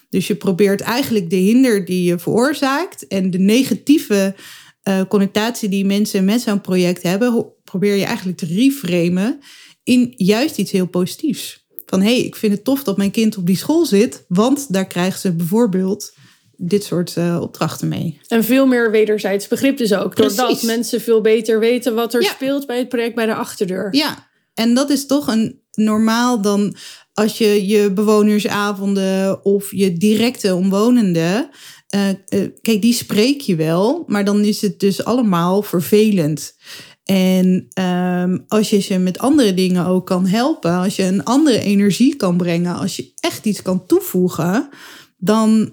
Dus 0.10 0.28
je 0.28 0.36
probeert 0.36 0.82
eigenlijk 0.82 1.30
de 1.30 1.36
hinder 1.36 1.86
die 1.86 2.04
je 2.04 2.20
veroorzaakt... 2.20 3.08
en 3.08 3.32
de 3.32 3.40
negatieve 3.40 4.36
uh, 4.84 5.02
connotatie 5.08 5.70
die 5.70 5.86
mensen 5.86 6.26
met 6.26 6.42
zo'n 6.42 6.62
project 6.62 7.04
hebben... 7.04 7.46
probeer 7.64 7.96
je 7.96 8.06
eigenlijk 8.06 8.38
te 8.38 8.46
reframen 8.46 9.40
in 9.84 10.14
juist 10.16 10.58
iets 10.58 10.72
heel 10.72 10.88
positiefs. 10.88 11.66
Van 11.86 12.02
hé, 12.02 12.16
hey, 12.16 12.22
ik 12.22 12.36
vind 12.36 12.54
het 12.54 12.64
tof 12.64 12.84
dat 12.84 12.98
mijn 12.98 13.12
kind 13.12 13.38
op 13.38 13.46
die 13.46 13.58
school 13.58 13.86
zit, 13.86 14.26
want 14.28 14.74
daar 14.74 14.88
krijgt 14.88 15.22
ze 15.22 15.36
bijvoorbeeld 15.36 16.14
dit 16.58 16.84
soort 16.84 17.16
uh, 17.18 17.38
opdrachten 17.42 17.88
mee. 17.88 18.20
En 18.28 18.44
veel 18.44 18.66
meer 18.66 18.92
wederzijds 18.92 19.48
begrip 19.48 19.78
dus 19.78 19.94
ook. 19.94 20.16
Precies. 20.16 20.38
Doordat 20.38 20.64
mensen 20.64 21.02
veel 21.02 21.22
beter 21.22 21.60
weten 21.60 21.96
wat 21.96 22.14
er 22.14 22.22
ja. 22.22 22.30
speelt 22.30 22.66
bij 22.66 22.78
het 22.78 22.90
project 22.90 23.16
bij 23.16 23.26
de 23.26 23.36
achterdeur. 23.36 23.88
Ja, 23.96 24.30
en 24.54 24.74
dat 24.74 24.90
is 24.90 25.06
toch 25.06 25.28
een 25.28 25.62
normaal 25.72 26.42
dan 26.42 26.76
als 27.14 27.38
je 27.38 27.68
je 27.68 27.92
bewonersavonden 27.92 29.46
of 29.46 29.72
je 29.72 29.94
directe 29.94 30.56
omwonenden. 30.56 31.50
Uh, 31.96 32.08
uh, 32.08 32.48
kijk, 32.62 32.82
die 32.82 32.94
spreek 32.94 33.42
je 33.42 33.56
wel, 33.56 34.04
maar 34.08 34.26
dan 34.26 34.44
is 34.44 34.62
het 34.62 34.80
dus 34.80 35.04
allemaal 35.04 35.62
vervelend. 35.62 36.56
En 37.06 37.68
um, 37.82 38.46
als 38.48 38.70
je 38.70 38.80
ze 38.80 38.98
met 38.98 39.20
andere 39.20 39.54
dingen 39.54 39.86
ook 39.86 40.06
kan 40.06 40.26
helpen, 40.26 40.74
als 40.74 40.96
je 40.96 41.04
een 41.04 41.24
andere 41.24 41.60
energie 41.60 42.16
kan 42.16 42.38
brengen, 42.38 42.76
als 42.76 42.96
je 42.96 43.12
echt 43.20 43.46
iets 43.46 43.62
kan 43.62 43.86
toevoegen, 43.86 44.70
dan 45.18 45.72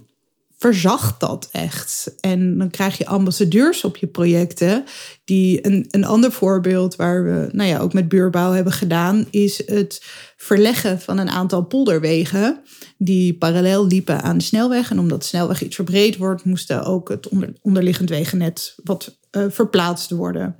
verzacht 0.58 1.20
dat 1.20 1.48
echt. 1.52 2.14
En 2.20 2.58
dan 2.58 2.70
krijg 2.70 2.98
je 2.98 3.06
ambassadeurs 3.06 3.84
op 3.84 3.96
je 3.96 4.06
projecten. 4.06 4.84
Die 5.24 5.66
een, 5.66 5.86
een 5.90 6.04
ander 6.04 6.32
voorbeeld 6.32 6.96
waar 6.96 7.24
we 7.24 7.48
nou 7.52 7.68
ja, 7.68 7.78
ook 7.78 7.92
met 7.92 8.08
buurbouw 8.08 8.52
hebben 8.52 8.72
gedaan, 8.72 9.26
is 9.30 9.66
het 9.66 10.02
verleggen 10.36 11.00
van 11.00 11.18
een 11.18 11.28
aantal 11.28 11.64
polderwegen 11.64 12.60
die 12.96 13.38
parallel 13.38 13.86
liepen 13.86 14.22
aan 14.22 14.38
de 14.38 14.44
snelweg. 14.44 14.90
En 14.90 14.98
omdat 14.98 15.20
de 15.20 15.26
snelweg 15.26 15.62
iets 15.62 15.74
verbreed 15.74 16.16
wordt, 16.16 16.44
moesten 16.44 16.84
ook 16.84 17.08
het 17.08 17.28
onder, 17.28 17.52
onderliggend 17.62 18.08
wegennet 18.08 18.74
wat 18.84 19.18
uh, 19.32 19.44
verplaatst 19.48 20.10
worden. 20.10 20.56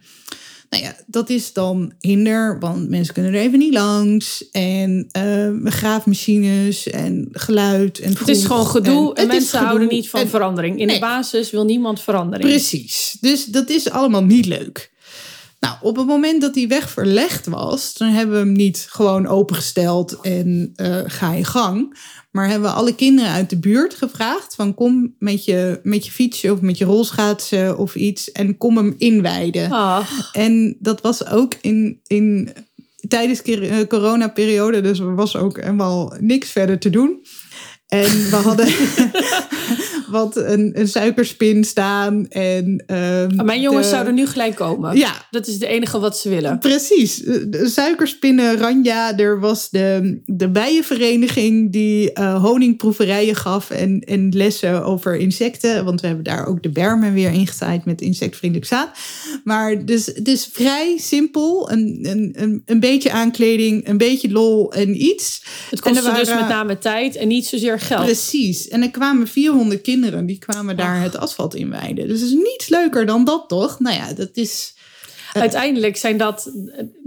Nou 0.71 0.83
ja, 0.83 0.97
dat 1.07 1.31
is 1.31 1.53
dan 1.53 1.93
hinder, 2.01 2.59
want 2.59 2.89
mensen 2.89 3.15
kunnen 3.15 3.35
er 3.35 3.41
even 3.41 3.59
niet 3.59 3.73
langs. 3.73 4.51
En 4.51 5.09
uh, 5.17 5.73
graafmachines 5.73 6.89
en 6.89 7.29
geluid. 7.33 7.99
En 7.99 8.13
het 8.19 8.29
is 8.29 8.45
gewoon 8.45 8.67
gedoe 8.67 9.15
en, 9.15 9.23
en 9.23 9.29
mensen 9.29 9.59
houden 9.59 9.89
niet 9.89 10.09
van 10.09 10.29
verandering. 10.29 10.81
In 10.81 10.87
nee. 10.87 10.95
de 10.95 11.01
basis 11.01 11.51
wil 11.51 11.65
niemand 11.65 12.01
verandering. 12.01 12.51
Precies, 12.51 13.17
dus 13.21 13.45
dat 13.45 13.71
is 13.71 13.91
allemaal 13.91 14.25
niet 14.25 14.47
leuk. 14.47 14.91
Nou, 15.61 15.77
op 15.81 15.97
het 15.97 16.07
moment 16.07 16.41
dat 16.41 16.55
die 16.55 16.69
weg 16.69 16.91
verlegd 16.91 17.47
was, 17.47 17.95
dan 17.95 18.09
hebben 18.09 18.35
we 18.35 18.41
hem 18.41 18.53
niet 18.53 18.87
gewoon 18.89 19.27
opengesteld 19.27 20.21
en 20.21 20.73
uh, 20.77 21.01
ga 21.07 21.33
je 21.33 21.45
gang. 21.45 21.99
Maar 22.31 22.49
hebben 22.49 22.69
we 22.69 22.77
alle 22.77 22.95
kinderen 22.95 23.31
uit 23.31 23.51
de 23.51 23.59
buurt 23.59 23.95
gevraagd: 23.95 24.55
van 24.55 24.75
kom 24.75 25.15
met 25.19 25.45
je, 25.45 25.81
met 25.83 26.07
je 26.07 26.13
fietsje 26.13 26.53
of 26.53 26.61
met 26.61 26.79
je 26.79 26.85
rolschaatsen 26.85 27.79
of 27.79 27.95
iets 27.95 28.33
en 28.33 28.57
kom 28.57 28.77
hem 28.77 28.95
inwijden. 28.99 29.71
En 30.33 30.77
dat 30.81 31.01
was 31.01 31.27
ook 31.27 31.55
in, 31.61 32.01
in 32.07 32.53
tijdens 33.09 33.43
de 33.43 33.85
coronaperiode, 33.89 34.81
dus 34.81 34.99
er 34.99 35.15
was 35.15 35.37
ook 35.37 35.61
helemaal 35.61 36.15
niks 36.21 36.51
verder 36.51 36.79
te 36.79 36.91
doen. 36.91 37.23
En 37.89 38.31
we 38.31 38.37
hadden 38.37 38.67
wat 40.11 40.37
een, 40.37 40.71
een 40.75 40.89
suikerspin 40.89 41.65
staan. 41.65 42.29
En, 42.29 42.85
um, 42.87 43.45
Mijn 43.45 43.61
jongens 43.61 43.89
zouden 43.89 44.15
nu 44.15 44.27
gelijk 44.27 44.55
komen. 44.55 44.97
Ja. 44.97 45.27
Dat 45.31 45.47
is 45.47 45.55
het 45.55 45.63
enige 45.63 45.99
wat 45.99 46.19
ze 46.19 46.29
willen. 46.29 46.59
Precies. 46.59 47.17
De 47.17 47.69
suikerspinnen, 47.69 48.57
Ranja. 48.57 49.19
Er 49.19 49.41
was 49.41 49.71
de, 49.71 50.21
de 50.27 50.49
bijenvereniging 50.49 51.73
die 51.73 52.11
uh, 52.15 52.45
honingproeverijen 52.45 53.35
gaf. 53.35 53.71
En, 53.71 54.01
en 54.01 54.29
lessen 54.37 54.85
over 54.85 55.17
insecten. 55.17 55.85
Want 55.85 56.01
we 56.01 56.07
hebben 56.07 56.25
daar 56.25 56.47
ook 56.47 56.63
de 56.63 56.71
bermen 56.71 57.15
weer 57.15 57.33
ingezaaid 57.33 57.85
met 57.85 58.01
insectvriendelijk 58.01 58.71
zaad. 58.71 58.91
Maar 59.45 59.85
dus 59.85 60.07
het 60.07 60.29
is 60.29 60.49
vrij 60.53 60.99
simpel. 60.99 61.71
Een, 61.71 61.99
een, 62.03 62.35
een, 62.37 62.63
een 62.67 62.81
beetje 62.81 63.13
aankleding, 63.13 63.89
een 63.89 63.99
beetje 63.99 64.31
lol 64.31 64.73
en 64.73 65.03
iets. 65.03 65.43
Het 65.71 65.81
kostte 65.81 66.13
dus 66.13 66.29
met 66.29 66.49
name 66.49 66.79
tijd 66.79 67.17
en 67.17 67.29
niet 67.29 67.47
zozeer 67.47 67.81
geld. 67.81 68.05
Precies. 68.05 68.69
En 68.69 68.83
er 68.83 68.91
kwamen 68.91 69.29
400 69.29 69.81
kinderen 69.81 69.98
die 70.01 70.39
kwamen 70.39 70.77
daar 70.77 71.03
het 71.03 71.17
asfalt 71.17 71.55
in 71.55 71.71
wijden. 71.71 72.09
Dus 72.09 72.21
het 72.21 72.31
is 72.31 72.37
niets 72.37 72.69
leuker 72.69 73.07
dan 73.07 73.25
dat, 73.25 73.49
toch? 73.49 73.81
Nou 73.81 73.97
ja, 73.97 74.13
dat 74.13 74.31
is. 74.33 74.77
Uiteindelijk 75.33 75.97
zijn 75.97 76.17
dat, 76.17 76.53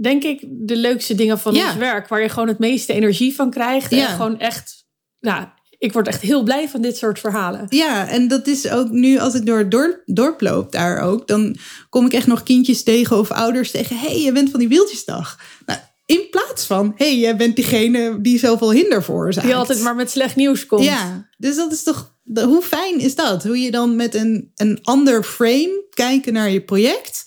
denk 0.00 0.22
ik, 0.22 0.44
de 0.48 0.76
leukste 0.76 1.14
dingen 1.14 1.38
van 1.38 1.54
ja. 1.54 1.66
ons 1.66 1.76
werk. 1.76 2.08
Waar 2.08 2.22
je 2.22 2.28
gewoon 2.28 2.48
het 2.48 2.58
meeste 2.58 2.92
energie 2.92 3.34
van 3.34 3.50
krijgt. 3.50 3.92
En 3.92 4.06
gewoon 4.06 4.38
echt, 4.38 4.86
nou, 5.20 5.44
ik 5.78 5.92
word 5.92 6.08
echt 6.08 6.20
heel 6.20 6.42
blij 6.42 6.68
van 6.68 6.80
dit 6.80 6.96
soort 6.96 7.18
verhalen. 7.18 7.66
Ja, 7.68 8.08
en 8.08 8.28
dat 8.28 8.46
is 8.46 8.68
ook 8.68 8.90
nu 8.90 9.18
als 9.18 9.34
ik 9.34 9.46
door 9.46 9.58
het 9.58 9.70
dorp, 9.70 10.02
dorp 10.04 10.40
loop 10.40 10.72
daar 10.72 11.00
ook. 11.00 11.28
Dan 11.28 11.56
kom 11.88 12.06
ik 12.06 12.12
echt 12.12 12.26
nog 12.26 12.42
kindjes 12.42 12.82
tegen 12.82 13.18
of 13.18 13.30
ouders 13.30 13.70
tegen. 13.70 13.98
Hé, 13.98 14.06
hey, 14.06 14.20
je 14.20 14.32
bent 14.32 14.50
van 14.50 14.60
die 14.60 14.68
wieltjesdag. 14.68 15.40
Nou, 15.66 15.78
in 16.06 16.26
plaats 16.30 16.64
van, 16.64 16.92
hé, 16.96 17.04
hey, 17.04 17.18
jij 17.18 17.36
bent 17.36 17.56
diegene 17.56 18.20
die 18.20 18.38
zoveel 18.38 18.72
hinder 18.72 19.04
veroorzaakt. 19.04 19.46
Die 19.46 19.56
altijd 19.56 19.80
maar 19.80 19.94
met 19.94 20.10
slecht 20.10 20.36
nieuws 20.36 20.66
komt. 20.66 20.84
Ja, 20.84 21.28
dus 21.38 21.56
dat 21.56 21.72
is 21.72 21.82
toch, 21.82 22.16
hoe 22.24 22.62
fijn 22.62 22.98
is 23.00 23.14
dat? 23.14 23.44
Hoe 23.44 23.58
je 23.58 23.70
dan 23.70 23.96
met 23.96 24.14
een, 24.14 24.50
een 24.54 24.78
ander 24.82 25.24
frame 25.24 25.86
kijken 25.90 26.32
naar 26.32 26.50
je 26.50 26.62
project, 26.62 27.24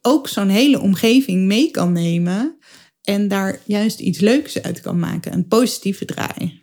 ook 0.00 0.28
zo'n 0.28 0.48
hele 0.48 0.80
omgeving 0.80 1.46
mee 1.46 1.70
kan 1.70 1.92
nemen 1.92 2.58
en 3.02 3.28
daar 3.28 3.60
juist 3.64 4.00
iets 4.00 4.20
leuks 4.20 4.62
uit 4.62 4.80
kan 4.80 4.98
maken, 4.98 5.32
een 5.32 5.48
positieve 5.48 6.04
draai. 6.04 6.61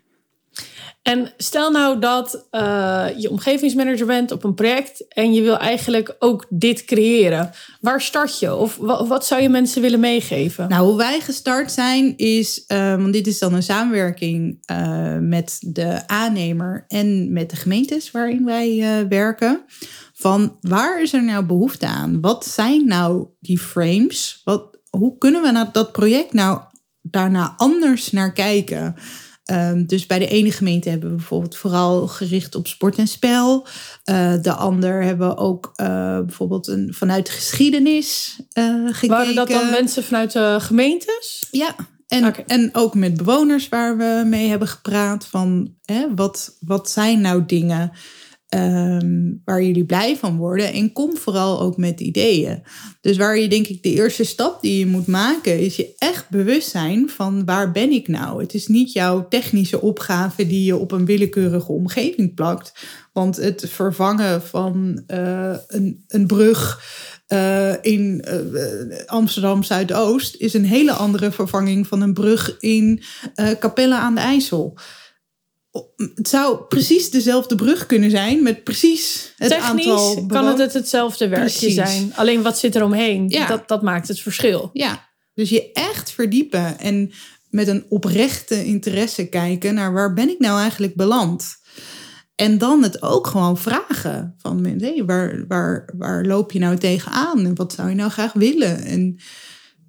En 1.10 1.32
stel 1.38 1.72
nou 1.72 2.00
dat 2.00 2.48
uh, 2.52 3.06
je 3.18 3.30
omgevingsmanager 3.30 4.06
bent 4.06 4.32
op 4.32 4.44
een 4.44 4.54
project 4.54 5.08
en 5.08 5.34
je 5.34 5.42
wil 5.42 5.58
eigenlijk 5.58 6.16
ook 6.20 6.46
dit 6.50 6.86
creëren. 6.86 7.52
Waar 7.82 8.02
start 8.02 8.40
je? 8.40 8.56
Of 8.56 8.76
wat 9.08 9.26
zou 9.26 9.42
je 9.42 9.50
mensen 9.50 9.82
willen 9.82 10.00
meegeven? 10.00 10.70
Nou, 10.70 10.86
hoe 10.88 10.98
wij 10.98 11.20
gestart 11.20 11.72
zijn 11.72 12.18
is, 12.18 12.64
uh, 12.68 12.96
want 12.96 13.14
dit 13.14 13.28
is 13.28 13.40
dan 13.40 13.54
een 13.54 13.64
samenwerking 13.64 14.64
uh, 14.72 15.18
met 15.20 15.58
de 15.60 16.08
aannemer 16.08 16.86
en 16.88 17.34
met 17.34 17.50
de 17.50 17.56
gemeentes 17.56 18.12
waarin 18.12 18.46
wij 18.46 19.06
werken. 19.10 19.62
Van 20.14 20.58
waar 20.62 21.02
is 21.02 21.14
er 21.14 21.24
nou 21.24 21.46
behoefte 21.46 21.88
aan? 21.88 22.22
Wat 22.22 22.46
zijn 22.46 22.86
nou 22.86 23.28
die 23.40 23.60
frames? 23.60 24.42
Wat, 24.44 24.78
hoe 24.90 25.18
kunnen 25.18 25.42
we 25.42 25.52
nou 25.52 25.68
dat 25.72 25.92
project 25.92 26.34
nou 26.34 26.60
daarna 27.02 27.54
anders 27.58 28.12
naar 28.12 28.34
kijken? 28.34 28.96
Um, 29.52 29.86
dus 29.86 30.06
bij 30.06 30.20
de 30.20 30.28
ene 30.28 30.52
gemeente 30.52 30.90
hebben 30.90 31.10
we 31.10 31.16
bijvoorbeeld 31.16 31.58
vooral 31.58 32.08
gericht 32.08 32.56
op 32.56 32.68
sport 32.68 32.98
en 32.98 33.08
spel. 33.08 33.68
Uh, 34.06 34.34
de 34.42 34.54
ander 34.54 35.04
hebben 35.04 35.28
we 35.28 35.38
ook 35.38 35.74
uh, 35.76 35.86
bijvoorbeeld 36.20 36.68
een, 36.68 36.94
vanuit 36.94 37.26
de 37.26 37.32
geschiedenis 37.32 38.40
uh, 38.54 38.86
gekeken. 38.86 39.08
Waren 39.08 39.36
dat 39.36 39.48
dan 39.48 39.70
mensen 39.70 40.04
vanuit 40.04 40.32
de 40.32 40.58
gemeentes? 40.60 41.44
Ja, 41.52 41.76
en, 42.08 42.28
okay. 42.28 42.44
en 42.48 42.70
ook 42.74 42.96
met 42.96 43.18
bewoners 43.18 43.70
waar 43.70 43.98
we 43.98 44.24
mee 44.26 44.50
hebben 44.50 44.68
gepraat 44.68 45.26
van 45.26 45.74
hè, 45.86 46.06
wat, 46.16 46.58
wat 46.60 46.90
zijn 46.90 47.22
nou 47.22 47.46
dingen 47.46 47.92
um, 48.56 49.42
waar 49.46 49.64
jullie 49.64 49.86
blij 49.86 50.18
van 50.18 50.38
worden. 50.38 50.74
En 50.74 50.94
kom 50.94 51.18
vooral 51.18 51.62
ook 51.62 51.78
met 51.78 52.00
ideeën. 52.00 52.64
Dus 53.02 53.18
waar 53.18 53.38
je 53.38 53.48
denk 53.48 53.68
ik 53.68 53.84
de 53.84 53.94
eerste 53.94 54.24
stap 54.24 54.62
die 54.62 54.80
je 54.80 54.86
moet 54.86 55.08
maken, 55.08 55.60
is 55.60 55.76
je 55.76 55.96
echt 55.98 56.30
bewust 56.30 56.70
zijn 56.70 57.10
van 57.10 57.46
waar 57.46 57.72
ben 57.72 57.92
ik 57.92 58.08
nou? 58.08 58.42
Het 58.42 58.54
is 58.54 58.68
niet 58.68 58.94
jouw 58.94 59.28
technische 59.28 59.82
opgave 59.82 60.48
die 60.48 60.64
je 60.64 60.78
op 60.78 60.92
een 60.92 61.06
willekeurige 61.06 61.72
omgeving 61.72 62.34
plakt. 62.34 62.74
Want 63.14 63.36
het 63.36 63.66
vervangen 63.68 64.42
van 64.42 65.04
uh, 65.08 65.56
een, 65.68 66.04
een 66.08 66.28
brug. 66.28 66.82
Uh, 67.28 67.74
in 67.82 68.26
uh, 68.54 69.06
Amsterdam 69.06 69.64
Zuidoost 69.64 70.36
is 70.36 70.54
een 70.54 70.66
hele 70.66 70.92
andere 70.92 71.32
vervanging 71.32 71.88
van 71.88 72.02
een 72.02 72.14
brug 72.14 72.56
in 72.60 73.04
Capelle 73.60 73.96
aan 73.96 74.16
de 74.16 74.22
IJssel 74.22 74.78
het 76.16 76.28
zou 76.30 76.62
precies 76.68 77.10
dezelfde 77.10 77.56
brug 77.56 77.86
kunnen 77.86 78.10
zijn 78.10 78.44
met 78.44 78.64
precies 78.64 79.34
het 79.38 79.50
Technisch 79.50 79.88
aantal 79.88 80.26
kan 80.26 80.48
het, 80.48 80.58
het 80.58 80.74
hetzelfde 80.74 81.28
werkje 81.28 81.60
precies. 81.60 81.76
zijn. 81.76 82.16
Alleen 82.16 82.42
wat 82.42 82.60
zit 82.60 82.76
er 82.76 82.84
omheen, 82.84 83.30
ja. 83.30 83.48
dat, 83.48 83.68
dat 83.68 83.82
maakt 83.82 84.08
het 84.08 84.20
verschil. 84.20 84.70
Ja, 84.74 85.10
dus 85.34 85.50
je 85.50 85.72
echt 85.72 86.12
verdiepen 86.12 86.80
en 86.80 87.12
met 87.50 87.68
een 87.68 87.86
oprechte 87.90 88.66
interesse 88.66 89.30
kijken 89.30 89.74
naar 89.74 89.94
waar 89.94 90.14
ben 90.14 90.30
ik 90.30 90.40
nou 90.40 90.60
eigenlijk 90.60 90.96
beland. 90.96 91.58
En 92.36 92.58
dan 92.58 92.84
het 92.84 93.02
ook 93.02 93.28
gewoon 93.28 93.58
vragen 93.58 94.36
van 94.38 94.62
mensen, 94.62 94.94
hey, 94.94 95.06
waar, 95.06 95.46
waar, 95.48 95.94
waar 95.98 96.26
loop 96.26 96.52
je 96.52 96.60
nou 96.60 96.78
tegenaan 96.78 97.46
en 97.46 97.56
wat 97.56 97.74
zou 97.74 97.90
je 97.90 97.96
nou 97.96 98.12
graag 98.12 98.34
willen? 98.34 98.84
En 98.84 99.20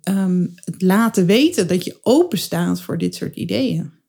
um, 0.09 0.53
het 0.65 0.83
laten 0.83 1.27
weten 1.27 1.69
dat 1.69 1.85
je 1.85 1.99
open 2.03 2.39
staat 2.39 2.81
voor 2.81 2.99
dit 2.99 3.15
soort 3.15 3.37
ideeën. 3.37 4.00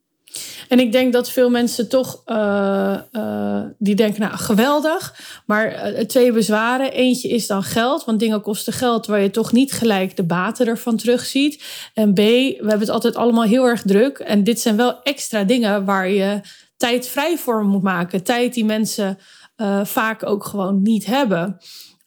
En 0.68 0.80
ik 0.80 0.92
denk 0.92 1.14
dat 1.14 1.30
veel 1.30 1.50
mensen 1.50 1.90
toch, 1.90 2.22
uh, 2.26 2.98
uh, 3.12 3.62
die 3.78 3.96
denken, 3.96 4.22
nou 4.22 4.38
geweldig, 4.38 5.20
maar 5.46 5.94
uh, 5.94 6.00
twee 6.00 6.32
bezwaren. 6.32 6.92
Eentje 6.92 7.30
is 7.30 7.48
dan 7.48 7.64
geld, 7.64 8.06
want 8.06 8.20
dingen 8.20 8.42
kosten 8.42 8.74
geld 8.74 9.06
waar 9.06 9.22
je 9.22 9.32
toch 9.32 9.52
niet 9.52 9.72
gelijk 9.72 10.16
de 10.16 10.24
baten 10.24 10.68
ervan 10.68 10.98
terugziet. 10.98 11.64
En 11.94 12.14
B, 12.14 12.18
we 12.18 12.56
hebben 12.58 12.80
het 12.80 12.90
altijd 12.90 13.16
allemaal 13.16 13.44
heel 13.44 13.66
erg 13.66 13.82
druk. 13.82 14.18
En 14.18 14.44
dit 14.44 14.60
zijn 14.60 14.76
wel 14.76 15.04
extra 15.04 15.44
dingen 15.44 15.86
waar 15.86 16.10
je 16.10 16.42
tijd 16.78 17.08
vrij 17.08 17.38
voor 17.38 17.64
moet 17.64 17.84
maken. 17.84 18.24
Tijd 18.24 18.54
die 18.54 18.66
mensen 18.66 19.18
vaak 19.84 20.26
ook 20.26 20.46
gewoon 20.46 20.82
niet 20.82 21.06
hebben. 21.06 21.58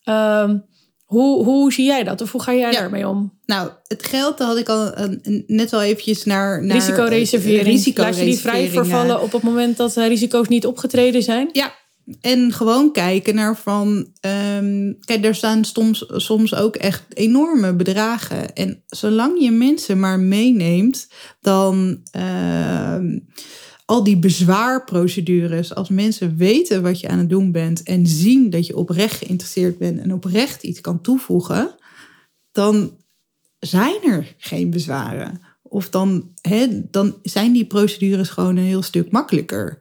Ehm, 0.05 0.59
hoe, 1.05 1.45
hoe 1.45 1.73
zie 1.73 1.87
jij 1.87 2.05
dat? 2.05 2.21
Of 2.21 2.33
hoe 2.33 2.43
ga 2.43 2.55
jij 2.55 2.73
ja. 2.73 2.79
daarmee 2.79 3.09
om? 3.09 3.34
Nou, 3.47 3.71
het 3.87 4.07
geld, 4.07 4.39
daar 4.39 4.47
had 4.47 4.59
ik 4.59 4.69
al 4.69 4.99
een, 4.99 5.45
net 5.47 5.73
al 5.73 5.83
eventjes 5.83 6.25
naar... 6.25 6.65
naar 6.65 6.77
risicoreservering. 6.77 7.67
Risico 7.67 8.03
Laat 8.03 8.19
je 8.19 8.25
die 8.25 8.39
vrij 8.39 8.69
vervallen 8.69 9.23
op 9.23 9.33
het 9.33 9.43
moment 9.43 9.77
dat 9.77 9.97
risico's 9.97 10.49
niet 10.49 10.67
opgetreden 10.67 11.23
zijn? 11.23 11.49
Ja, 11.53 11.75
en 12.21 12.53
gewoon 12.53 12.93
kijken 12.93 13.35
naar 13.35 13.57
van... 13.57 14.09
Um, 14.57 14.99
kijk, 15.01 15.25
er 15.25 15.35
staan 15.35 15.65
soms, 15.65 16.05
soms 16.09 16.55
ook 16.55 16.77
echt 16.77 17.03
enorme 17.09 17.75
bedragen. 17.75 18.55
En 18.55 18.83
zolang 18.87 19.43
je 19.43 19.51
mensen 19.51 20.01
maar 20.01 20.21
meeneemt, 20.21 21.09
dan... 21.41 22.01
Uh, 22.17 22.99
al 23.87 24.05
die 24.05 24.19
bezwaarprocedures, 24.19 25.75
als 25.75 25.89
mensen 25.89 26.37
weten 26.37 26.83
wat 26.83 27.01
je 27.01 27.09
aan 27.09 27.19
het 27.19 27.29
doen 27.29 27.53
bent 27.53 27.83
en 27.83 28.07
zien 28.07 28.51
dat 28.51 28.67
je 28.67 28.77
oprecht 28.77 29.17
geïnteresseerd 29.17 29.79
bent 29.79 30.01
en 30.01 30.13
oprecht 30.13 30.63
iets 30.63 30.81
kan 30.81 31.01
toevoegen, 31.01 31.75
dan 32.53 32.97
zijn 33.67 34.03
er 34.03 34.35
geen 34.39 34.71
bezwaren. 34.71 35.41
Of 35.63 35.89
dan, 35.89 36.31
hè, 36.41 36.67
dan 36.91 37.19
zijn 37.23 37.53
die 37.53 37.67
procedures 37.67 38.29
gewoon 38.29 38.57
een 38.57 38.65
heel 38.65 38.83
stuk 38.83 39.11
makkelijker. 39.11 39.79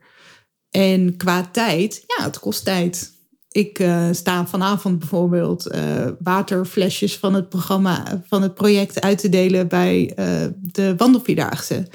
En 0.70 1.16
qua 1.16 1.48
tijd, 1.52 2.04
ja, 2.06 2.24
het 2.24 2.38
kost 2.38 2.64
tijd. 2.64 3.12
Ik 3.50 3.78
uh, 3.78 4.08
sta 4.12 4.46
vanavond 4.46 4.98
bijvoorbeeld 4.98 5.74
uh, 5.74 6.08
waterflesjes 6.18 7.18
van 7.18 7.34
het 7.34 7.48
programma, 7.48 8.22
van 8.28 8.42
het 8.42 8.54
project 8.54 9.00
uit 9.00 9.18
te 9.18 9.28
delen 9.28 9.68
bij 9.68 10.12
uh, 10.18 10.46
de 10.60 10.94
wandelvierdaagse. 10.96 11.86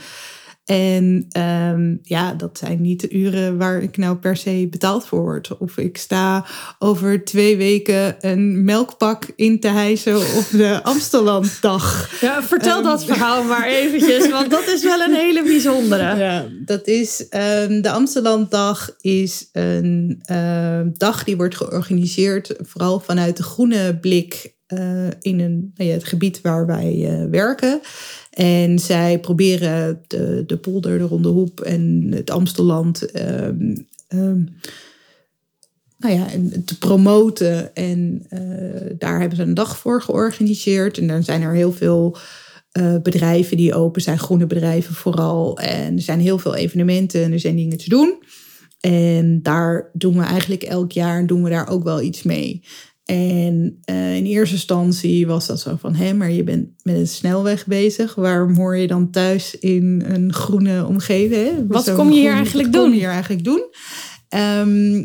En 0.69 1.27
um, 1.37 1.99
ja, 2.03 2.33
dat 2.33 2.57
zijn 2.57 2.81
niet 2.81 2.99
de 3.01 3.09
uren 3.09 3.57
waar 3.57 3.81
ik 3.81 3.97
nou 3.97 4.15
per 4.15 4.37
se 4.37 4.67
betaald 4.69 5.05
voor 5.05 5.21
word. 5.21 5.57
Of 5.57 5.77
ik 5.77 5.97
sta 5.97 6.45
over 6.79 7.25
twee 7.25 7.57
weken 7.57 8.15
een 8.19 8.63
melkpak 8.63 9.25
in 9.35 9.59
te 9.59 9.67
hijsen 9.67 10.17
op 10.17 10.45
de 10.51 10.79
Amstellanddag. 10.83 12.09
Ja, 12.21 12.43
vertel 12.43 12.77
um, 12.77 12.83
dat 12.83 13.05
verhaal 13.05 13.43
maar 13.43 13.67
eventjes, 13.67 14.29
want 14.29 14.49
dat 14.49 14.67
is 14.67 14.83
wel 14.83 14.99
een 14.99 15.13
hele 15.13 15.43
bijzondere. 15.43 16.17
Ja, 16.29 16.45
dat 16.65 16.87
is 16.87 17.21
um, 17.21 17.81
de 17.81 17.91
Amstellanddag 17.91 18.95
is 19.01 19.49
een 19.51 20.21
uh, 20.31 20.79
dag 20.93 21.23
die 21.23 21.37
wordt 21.37 21.55
georganiseerd 21.55 22.55
vooral 22.61 22.99
vanuit 22.99 23.37
de 23.37 23.43
groene 23.43 23.97
blik 23.97 24.57
uh, 24.73 25.07
in 25.19 25.39
een, 25.39 25.71
nou 25.75 25.89
ja, 25.89 25.95
het 25.95 26.03
gebied 26.03 26.41
waar 26.41 26.65
wij 26.65 26.95
uh, 26.95 27.29
werken. 27.29 27.81
En 28.29 28.79
zij 28.79 29.19
proberen 29.19 30.03
de, 30.07 30.43
de 30.47 30.57
polder, 30.57 30.97
de 30.97 31.03
Ronde 31.03 31.29
Hoep 31.29 31.61
en 31.61 32.07
het 32.15 32.29
Amstelland 32.29 33.15
um, 33.19 33.87
um, 34.09 34.49
nou 35.97 36.13
ja, 36.13 36.27
te 36.65 36.77
promoten. 36.77 37.75
En 37.75 38.25
uh, 38.29 38.91
daar 38.97 39.19
hebben 39.19 39.37
ze 39.37 39.43
een 39.43 39.53
dag 39.53 39.77
voor 39.77 40.01
georganiseerd. 40.01 40.97
En 40.97 41.07
dan 41.07 41.23
zijn 41.23 41.41
er 41.41 41.53
heel 41.53 41.71
veel 41.71 42.17
eh, 42.71 42.95
bedrijven 43.03 43.57
die 43.57 43.73
open 43.73 44.01
zijn, 44.01 44.19
groene 44.19 44.47
bedrijven 44.47 44.93
vooral. 44.93 45.57
En 45.57 45.95
er 45.95 46.01
zijn 46.01 46.19
heel 46.19 46.37
veel 46.37 46.55
evenementen 46.55 47.23
en 47.23 47.31
er 47.31 47.39
zijn 47.39 47.55
dingen 47.55 47.77
te 47.77 47.89
doen. 47.89 48.23
En 48.79 49.39
daar 49.41 49.89
doen 49.93 50.17
we 50.17 50.23
eigenlijk 50.23 50.63
elk 50.63 50.91
jaar 50.91 51.27
doen 51.27 51.43
we 51.43 51.49
daar 51.49 51.69
ook 51.69 51.83
wel 51.83 52.01
iets 52.01 52.23
mee. 52.23 52.63
En 53.09 53.79
uh, 53.89 54.15
in 54.15 54.25
eerste 54.25 54.55
instantie 54.55 55.27
was 55.27 55.47
dat 55.47 55.59
zo 55.59 55.75
van, 55.79 55.95
hé, 55.95 56.13
maar 56.13 56.31
je 56.31 56.43
bent 56.43 56.69
met 56.83 56.95
een 56.95 57.07
snelweg 57.07 57.65
bezig. 57.65 58.15
Waarom 58.15 58.55
hoor 58.55 58.77
je 58.77 58.87
dan 58.87 59.11
thuis 59.11 59.55
in 59.55 60.03
een 60.05 60.33
groene 60.33 60.85
omgeving? 60.85 61.49
Hè? 61.49 61.67
Wat 61.67 61.83
Zo'n 61.85 61.95
kom 61.95 62.07
je 62.07 62.13
hier 62.13 62.23
groen- 62.23 62.35
eigenlijk 62.35 62.67
wat 62.67 62.75
kom 62.75 62.83
doen? 62.89 62.93
je 62.93 62.99
hier 62.99 63.13
eigenlijk 63.13 63.43
doen? 63.43 63.63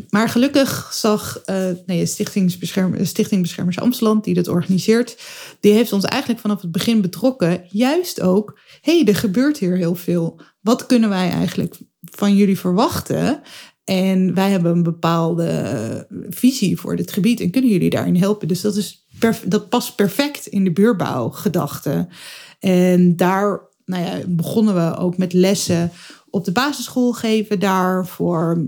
Maar 0.09 0.29
gelukkig 0.29 0.89
zag 0.93 1.41
uh, 1.45 1.65
nee, 1.85 2.05
Stichting, 2.05 2.59
Bescherm, 2.59 3.05
Stichting 3.05 3.41
Beschermers 3.41 3.79
Amsterdam, 3.79 4.21
die 4.21 4.33
dat 4.33 4.47
organiseert, 4.47 5.17
die 5.59 5.71
heeft 5.71 5.93
ons 5.93 6.03
eigenlijk 6.03 6.41
vanaf 6.41 6.61
het 6.61 6.71
begin 6.71 7.01
betrokken. 7.01 7.65
Juist 7.69 8.21
ook, 8.21 8.59
hé, 8.81 8.97
hey, 8.97 9.07
er 9.07 9.15
gebeurt 9.15 9.57
hier 9.57 9.75
heel 9.77 9.95
veel. 9.95 10.41
Wat 10.61 10.85
kunnen 10.85 11.09
wij 11.09 11.29
eigenlijk 11.29 11.75
van 12.01 12.35
jullie 12.35 12.59
verwachten? 12.59 13.41
En 13.85 14.33
wij 14.33 14.51
hebben 14.51 14.71
een 14.71 14.83
bepaalde 14.83 15.47
eh, 15.47 16.17
visie 16.29 16.79
voor 16.79 16.95
dit 16.95 17.11
gebied 17.11 17.39
en 17.39 17.51
kunnen 17.51 17.71
jullie 17.71 17.89
daarin 17.89 18.15
helpen. 18.15 18.47
Dus 18.47 18.61
dat, 18.61 18.75
is 18.75 19.07
dat 19.45 19.69
past 19.69 19.95
perfect 19.95 20.45
in 20.45 20.63
de 20.63 20.71
buurbouwgedachte. 20.71 22.07
En 22.59 23.15
daar 23.15 23.61
nou 23.85 24.03
ja, 24.03 24.19
begonnen 24.27 24.75
we 24.75 24.97
ook 24.97 25.17
met 25.17 25.33
lessen 25.33 25.91
op 26.29 26.45
de 26.45 26.51
basisschool 26.51 27.13
geven 27.13 27.59
daar 27.59 28.07
voor 28.07 28.67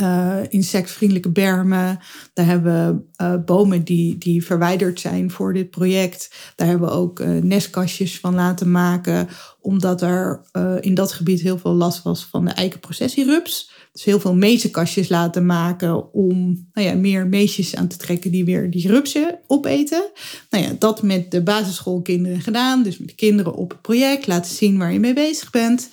uh, 0.00 0.36
insectvriendelijke 0.48 1.30
bermen. 1.30 1.98
Daar 2.32 2.46
hebben 2.46 3.04
we 3.16 3.24
uh, 3.24 3.44
bomen 3.44 3.84
die, 3.84 4.18
die 4.18 4.44
verwijderd 4.44 5.00
zijn 5.00 5.30
voor 5.30 5.52
dit 5.52 5.70
project. 5.70 6.34
Daar 6.56 6.68
hebben 6.68 6.88
we 6.88 6.94
ook 6.94 7.20
uh, 7.20 7.42
nestkastjes 7.42 8.20
van 8.20 8.34
laten 8.34 8.70
maken. 8.70 9.28
Omdat 9.60 10.02
er 10.02 10.40
in 10.80 10.94
dat 10.94 11.12
gebied 11.12 11.40
heel 11.40 11.58
veel 11.58 11.74
last 11.74 12.02
was 12.02 12.24
van 12.24 12.44
de 12.44 12.50
eikenprocessierups. 12.50 13.72
Dus 13.92 14.04
heel 14.04 14.20
veel 14.20 14.34
mezenkastjes 14.34 15.08
laten 15.08 15.46
maken 15.46 16.12
om 16.12 16.68
nou 16.72 16.88
ja, 16.88 16.94
meer 16.94 17.26
meesjes 17.26 17.76
aan 17.76 17.88
te 17.88 17.96
trekken 17.96 18.30
die 18.30 18.44
weer 18.44 18.70
die 18.70 18.88
rupsen 18.88 19.38
opeten. 19.46 20.10
Nou 20.50 20.64
ja, 20.64 20.70
dat 20.78 21.02
met 21.02 21.30
de 21.30 21.42
basisschoolkinderen 21.42 22.40
gedaan. 22.40 22.82
Dus 22.82 22.98
met 22.98 23.08
de 23.08 23.14
kinderen 23.14 23.54
op 23.54 23.70
het 23.70 23.82
project 23.82 24.26
laten 24.26 24.54
zien 24.54 24.78
waar 24.78 24.92
je 24.92 25.00
mee 25.00 25.14
bezig 25.14 25.50
bent. 25.50 25.90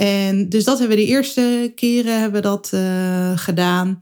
En 0.00 0.48
dus 0.48 0.64
dat 0.64 0.78
hebben 0.78 0.96
we 0.96 1.02
de 1.02 1.08
eerste 1.08 1.72
keren 1.74 2.20
hebben 2.20 2.42
we 2.42 2.48
dat 2.48 2.70
uh, 2.74 3.38
gedaan. 3.38 3.96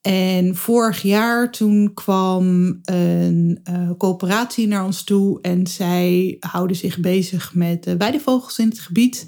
En 0.00 0.56
vorig 0.56 1.02
jaar 1.02 1.50
toen 1.50 1.94
kwam 1.94 2.78
een 2.82 3.60
uh, 3.70 3.90
coöperatie 3.98 4.66
naar 4.66 4.84
ons 4.84 5.04
toe 5.04 5.40
en 5.40 5.66
zij 5.66 6.36
houden 6.40 6.76
zich 6.76 6.98
bezig 6.98 7.54
met 7.54 7.86
uh, 7.86 7.94
weidevogels 7.94 8.58
in 8.58 8.68
het 8.68 8.78
gebied. 8.78 9.26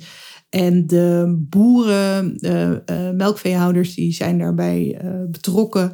En 0.49 0.87
de 0.87 1.37
boeren, 1.49 2.37
de 2.37 2.83
melkveehouders, 3.17 3.95
die 3.95 4.13
zijn 4.13 4.39
daarbij 4.39 5.01
betrokken 5.31 5.93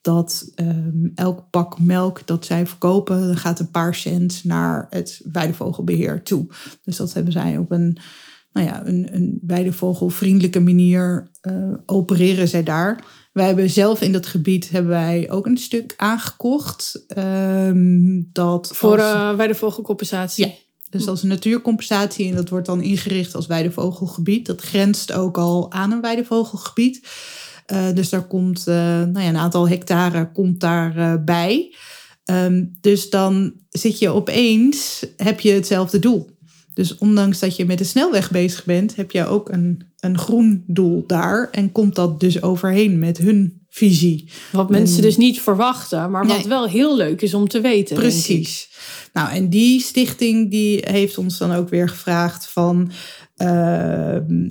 dat 0.00 0.52
um, 0.54 1.12
elk 1.14 1.50
pak 1.50 1.78
melk 1.80 2.26
dat 2.26 2.44
zij 2.44 2.66
verkopen, 2.66 3.36
gaat 3.36 3.60
een 3.60 3.70
paar 3.70 3.94
cent 3.94 4.40
naar 4.44 4.86
het 4.90 5.20
weidevogelbeheer 5.32 6.22
toe. 6.22 6.46
Dus 6.84 6.96
dat 6.96 7.12
hebben 7.12 7.32
zij 7.32 7.58
op 7.58 7.70
een 7.70 7.98
nou 8.56 8.68
ja, 8.68 8.86
een, 8.86 9.08
een 9.12 9.38
weidevogelvriendelijke 9.46 10.60
manier 10.60 11.30
uh, 11.42 11.74
opereren 11.86 12.48
zij 12.48 12.62
daar. 12.62 13.04
Wij 13.32 13.46
hebben 13.46 13.70
zelf 13.70 14.00
in 14.00 14.12
dat 14.12 14.26
gebied 14.26 14.70
hebben 14.70 14.90
wij 14.90 15.30
ook 15.30 15.46
een 15.46 15.56
stuk 15.56 15.94
aangekocht. 15.96 17.04
Um, 17.18 18.28
dat 18.32 18.70
Voor 18.74 19.00
als, 19.00 19.14
uh, 19.14 19.34
weidevogelcompensatie? 19.34 20.46
Ja, 20.46 20.52
dus 20.90 21.08
als 21.08 21.22
een 21.22 21.28
natuurcompensatie. 21.28 22.28
En 22.28 22.36
dat 22.36 22.48
wordt 22.48 22.66
dan 22.66 22.82
ingericht 22.82 23.34
als 23.34 23.46
weidevogelgebied. 23.46 24.46
Dat 24.46 24.60
grenst 24.60 25.12
ook 25.12 25.38
al 25.38 25.72
aan 25.72 25.92
een 25.92 26.00
weidevogelgebied. 26.00 27.08
Uh, 27.72 27.92
dus 27.94 28.08
daar 28.08 28.26
komt 28.26 28.66
nou 28.66 29.20
ja, 29.20 29.28
een 29.28 29.36
aantal 29.36 29.68
hectare 29.68 30.32
komt 30.32 30.60
daar 30.60 31.24
bij. 31.24 31.74
Um, 32.24 32.76
dus 32.80 33.10
dan 33.10 33.52
zit 33.70 33.98
je 33.98 34.08
opeens, 34.08 35.06
heb 35.16 35.40
je 35.40 35.52
hetzelfde 35.52 35.98
doel. 35.98 36.35
Dus 36.76 36.98
ondanks 36.98 37.38
dat 37.38 37.56
je 37.56 37.64
met 37.64 37.78
de 37.78 37.84
snelweg 37.84 38.30
bezig 38.30 38.64
bent, 38.64 38.96
heb 38.96 39.10
je 39.10 39.26
ook 39.26 39.48
een, 39.48 39.82
een 40.00 40.18
groen 40.18 40.64
doel 40.66 41.04
daar. 41.06 41.48
En 41.50 41.72
komt 41.72 41.94
dat 41.94 42.20
dus 42.20 42.42
overheen 42.42 42.98
met 42.98 43.18
hun 43.18 43.62
visie. 43.68 44.30
Wat 44.52 44.70
mensen 44.70 44.96
en, 44.96 45.02
dus 45.02 45.16
niet 45.16 45.40
verwachten, 45.40 46.10
maar 46.10 46.26
wat 46.26 46.38
nee. 46.38 46.48
wel 46.48 46.68
heel 46.68 46.96
leuk 46.96 47.22
is 47.22 47.34
om 47.34 47.48
te 47.48 47.60
weten. 47.60 47.96
Precies. 47.96 48.70
Nou, 49.12 49.30
en 49.30 49.48
die 49.48 49.80
stichting 49.80 50.50
die 50.50 50.80
heeft 50.80 51.18
ons 51.18 51.38
dan 51.38 51.52
ook 51.52 51.68
weer 51.68 51.88
gevraagd 51.88 52.46
van... 52.46 52.90
Uh, 53.36 53.48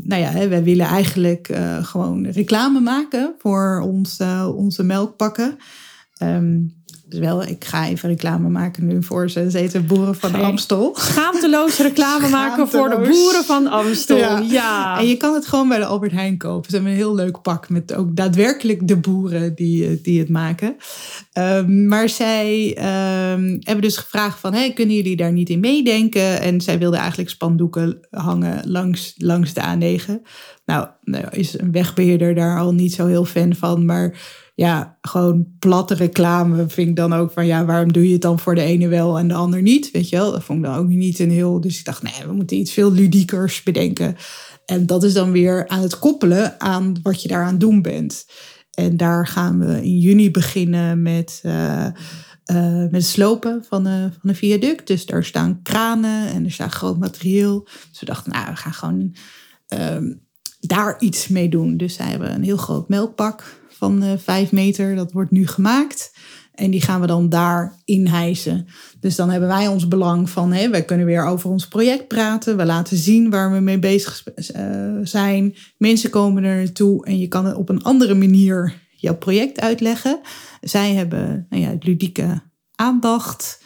nou 0.03 0.21
ja, 0.21 0.47
wij 0.47 0.63
willen 0.63 0.85
eigenlijk 0.85 1.49
uh, 1.49 1.85
gewoon 1.85 2.27
reclame 2.27 2.79
maken 2.79 3.35
voor 3.37 3.81
ons, 3.85 4.19
uh, 4.19 4.49
onze 4.55 4.83
melkpakken. 4.83 5.57
Um, 6.21 6.83
dus 7.09 7.19
wel, 7.19 7.43
ik 7.43 7.65
ga 7.65 7.87
even 7.87 8.09
reclame 8.09 8.49
maken 8.49 8.87
nu 8.87 9.03
voor 9.03 9.29
ze. 9.29 9.51
Ze 9.51 9.57
heten 9.57 9.85
Boeren 9.85 10.15
van 10.15 10.35
Amstel. 10.35 10.95
Schaamteloos 10.95 11.77
reclame 11.77 12.29
maken 12.39 12.67
voor 12.67 12.89
de 12.89 12.95
Boeren 12.95 13.43
van 13.43 13.67
Amstel. 13.67 14.17
Ja. 14.17 14.39
ja. 14.39 14.99
En 14.99 15.07
je 15.07 15.17
kan 15.17 15.33
het 15.33 15.47
gewoon 15.47 15.67
bij 15.67 15.77
de 15.77 15.85
Albert 15.85 16.11
Heijn 16.11 16.37
kopen. 16.37 16.69
Ze 16.69 16.75
hebben 16.75 16.93
een 16.93 16.97
heel 16.97 17.15
leuk 17.15 17.41
pak 17.41 17.69
met 17.69 17.93
ook 17.93 18.15
daadwerkelijk 18.15 18.87
de 18.87 18.95
boeren 18.95 19.55
die, 19.55 20.01
die 20.01 20.19
het 20.19 20.29
maken. 20.29 20.75
Um, 21.33 21.87
maar 21.87 22.09
zij 22.09 22.77
um, 23.33 23.59
hebben 23.59 23.81
dus 23.81 23.97
gevraagd 23.97 24.39
van, 24.39 24.53
hey, 24.53 24.73
kunnen 24.73 24.95
jullie 24.95 25.15
daar 25.15 25.31
niet 25.31 25.49
in 25.49 25.59
meedenken? 25.59 26.41
En 26.41 26.61
zij 26.61 26.79
wilden 26.79 26.99
eigenlijk 26.99 27.29
spandoeken 27.29 27.97
hangen 28.09 28.69
langs, 28.69 29.13
langs 29.17 29.53
de 29.53 29.61
A9. 29.61 30.11
Nou, 30.65 30.87
nou 31.03 31.25
is 31.29 31.59
een 31.59 31.71
wegbeheerder 31.71 32.35
daar 32.35 32.59
al 32.59 32.73
niet 32.73 32.93
zo 32.93 33.07
heel 33.07 33.25
fan 33.25 33.55
van, 33.55 33.85
maar 33.85 34.17
ja, 34.55 34.97
gewoon 35.01 35.47
platte 35.59 35.93
reclame 35.93 36.69
vind 36.69 36.89
ik 36.89 36.95
dan 36.95 37.13
ook 37.13 37.31
van 37.31 37.45
ja, 37.45 37.65
waarom 37.65 37.93
doe 37.93 38.07
je 38.07 38.13
het 38.13 38.21
dan 38.21 38.39
voor 38.39 38.55
de 38.55 38.61
ene 38.61 38.87
wel 38.87 39.19
en 39.19 39.27
de 39.27 39.33
ander 39.33 39.61
niet? 39.61 39.91
Weet 39.91 40.09
je 40.09 40.15
wel, 40.15 40.31
dat 40.31 40.43
vond 40.43 40.59
ik 40.59 40.65
dan 40.65 40.75
ook 40.75 40.87
niet 40.87 41.19
een 41.19 41.31
heel. 41.31 41.61
Dus 41.61 41.79
ik 41.79 41.85
dacht, 41.85 42.03
nee, 42.03 42.27
we 42.27 42.33
moeten 42.33 42.57
iets 42.57 42.71
veel 42.71 42.91
ludiekers 42.91 43.63
bedenken. 43.63 44.15
En 44.65 44.85
dat 44.85 45.03
is 45.03 45.13
dan 45.13 45.31
weer 45.31 45.67
aan 45.67 45.81
het 45.81 45.99
koppelen 45.99 46.59
aan 46.59 46.99
wat 47.01 47.21
je 47.21 47.27
daaraan 47.27 47.57
doen 47.57 47.81
bent. 47.81 48.25
En 48.71 48.97
daar 48.97 49.27
gaan 49.27 49.59
we 49.59 49.83
in 49.83 49.99
juni 49.99 50.31
beginnen 50.31 51.01
met, 51.01 51.41
uh, 51.45 51.85
uh, 52.51 52.77
met 52.77 52.91
het 52.91 53.05
slopen 53.05 53.63
van, 53.67 53.85
een 53.85 54.11
van 54.11 54.29
een 54.29 54.35
viaduct. 54.35 54.87
Dus 54.87 55.05
daar 55.05 55.23
staan 55.23 55.61
kranen 55.61 56.27
en 56.27 56.45
er 56.45 56.51
staat 56.51 56.73
groot 56.73 56.97
materieel. 56.97 57.67
Dus 57.89 57.99
we 57.99 58.05
dachten, 58.05 58.31
nou, 58.31 58.49
we 58.49 58.55
gaan 58.55 58.73
gewoon 58.73 59.15
uh, 59.73 60.15
daar 60.59 60.99
iets 60.99 61.27
mee 61.27 61.49
doen. 61.49 61.77
Dus 61.77 61.93
zij 61.93 62.05
hebben 62.05 62.33
een 62.33 62.43
heel 62.43 62.57
groot 62.57 62.89
melkpak 62.89 63.63
van 63.77 64.03
uh, 64.03 64.11
vijf 64.17 64.51
meter. 64.51 64.95
Dat 64.95 65.11
wordt 65.11 65.31
nu 65.31 65.47
gemaakt. 65.47 66.11
En 66.53 66.71
die 66.71 66.81
gaan 66.81 67.01
we 67.01 67.07
dan 67.07 67.29
daar 67.29 67.81
inhijsen. 67.85 68.67
Dus 68.99 69.15
dan 69.15 69.29
hebben 69.29 69.49
wij 69.49 69.67
ons 69.67 69.87
belang 69.87 70.29
van, 70.29 70.51
hé, 70.51 70.69
wij 70.69 70.85
kunnen 70.85 71.05
weer 71.05 71.25
over 71.25 71.49
ons 71.49 71.67
project 71.67 72.07
praten. 72.07 72.57
We 72.57 72.65
laten 72.65 72.97
zien 72.97 73.29
waar 73.29 73.51
we 73.51 73.59
mee 73.59 73.79
bezig 73.79 74.23
uh, 74.55 74.97
zijn. 75.03 75.55
Mensen 75.77 76.09
komen 76.09 76.43
er 76.43 76.57
naartoe 76.57 77.05
en 77.05 77.19
je 77.19 77.27
kan 77.27 77.45
het 77.45 77.55
op 77.55 77.69
een 77.69 77.83
andere 77.83 78.13
manier 78.13 78.81
jouw 78.95 79.15
project 79.15 79.59
uitleggen. 79.59 80.19
Zij 80.61 80.93
hebben 80.93 81.45
nou 81.49 81.61
ja, 81.61 81.75
ludieke 81.79 82.41
aandacht. 82.75 83.63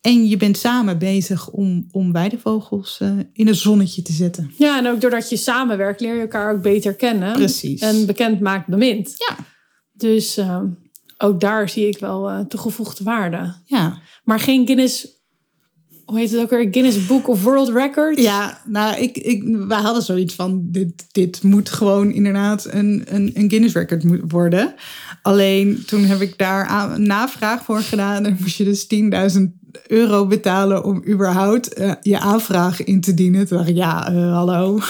En 0.00 0.28
je 0.28 0.36
bent 0.36 0.56
samen 0.56 0.98
bezig 0.98 1.48
om, 1.48 1.86
om 1.90 2.12
weidevogels 2.12 2.98
uh, 3.02 3.12
in 3.32 3.48
een 3.48 3.54
zonnetje 3.54 4.02
te 4.02 4.12
zetten. 4.12 4.50
Ja, 4.56 4.78
en 4.78 4.86
ook 4.86 5.00
doordat 5.00 5.30
je 5.30 5.36
samenwerkt 5.36 6.00
leer 6.00 6.14
je 6.14 6.20
elkaar 6.20 6.54
ook 6.54 6.62
beter 6.62 6.94
kennen. 6.94 7.32
Precies. 7.32 7.80
En 7.80 8.06
bekend 8.06 8.40
maakt 8.40 8.66
bemind. 8.66 9.14
Ja. 9.28 9.36
Dus 9.92 10.38
uh, 10.38 10.62
ook 11.18 11.40
daar 11.40 11.68
zie 11.68 11.88
ik 11.88 11.98
wel 11.98 12.30
uh, 12.30 12.40
toegevoegde 12.40 13.04
waarde. 13.04 13.54
Ja. 13.64 13.98
Maar 14.24 14.40
geen 14.40 14.66
Guinness, 14.66 15.06
hoe 16.04 16.18
heet 16.18 16.30
het 16.30 16.40
ook 16.40 16.50
weer? 16.50 16.68
Guinness 16.70 17.06
Book 17.06 17.28
of 17.28 17.42
World 17.42 17.68
Records? 17.68 18.22
Ja, 18.22 18.62
nou, 18.64 19.00
ik, 19.00 19.16
ik, 19.16 19.42
wij 19.44 19.80
hadden 19.80 20.02
zoiets 20.02 20.34
van, 20.34 20.68
dit, 20.70 21.06
dit 21.12 21.42
moet 21.42 21.68
gewoon 21.68 22.10
inderdaad 22.10 22.66
een, 22.70 23.02
een, 23.06 23.30
een 23.34 23.50
Guinness 23.50 23.74
Record 23.74 24.30
worden. 24.30 24.74
Alleen 25.22 25.84
toen 25.86 26.04
heb 26.04 26.20
ik 26.20 26.38
daar 26.38 26.90
een 26.92 27.06
navraag 27.06 27.64
voor 27.64 27.80
gedaan. 27.80 28.24
En 28.26 28.36
moest 28.40 28.56
je 28.56 28.64
dus 28.64 28.86
10.000 29.38 29.59
euro 29.86 30.26
betalen 30.26 30.84
om 30.84 31.02
überhaupt 31.08 31.78
uh, 31.78 31.92
je 32.00 32.18
aanvraag 32.18 32.84
in 32.84 33.00
te 33.00 33.14
dienen. 33.14 33.46
Toen 33.46 33.56
dacht 33.56 33.68
ik, 33.68 33.76
ja, 33.76 34.12
uh, 34.12 34.32
hallo. 34.32 34.80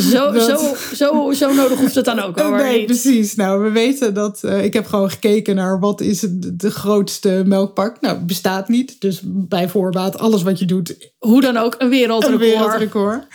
Zo, 0.00 0.32
dat... 0.32 0.42
zo, 0.42 0.74
zo, 0.94 1.32
zo 1.32 1.52
nodig 1.54 1.78
hoeft 1.78 1.94
het 1.94 2.04
dan 2.04 2.20
ook 2.20 2.36
wel 2.36 2.50
Nee, 2.50 2.76
niet. 2.76 2.86
precies. 2.86 3.34
Nou, 3.34 3.62
we 3.62 3.70
weten 3.70 4.14
dat... 4.14 4.40
Uh, 4.44 4.64
ik 4.64 4.72
heb 4.72 4.86
gewoon 4.86 5.10
gekeken 5.10 5.54
naar 5.54 5.80
wat 5.80 6.00
is 6.00 6.22
het, 6.22 6.60
de 6.60 6.70
grootste 6.70 7.42
melkpak. 7.46 8.00
Nou, 8.00 8.18
bestaat 8.18 8.68
niet. 8.68 9.00
Dus 9.00 9.20
bij 9.24 9.68
voorbaat, 9.68 10.18
alles 10.18 10.42
wat 10.42 10.58
je 10.58 10.64
doet 10.64 11.12
hoe 11.24 11.40
dan 11.40 11.56
ook 11.56 11.74
een 11.78 11.88
wereldrecord. 11.88 12.42
Een 12.42 12.48
wereldrecord. 12.48 13.26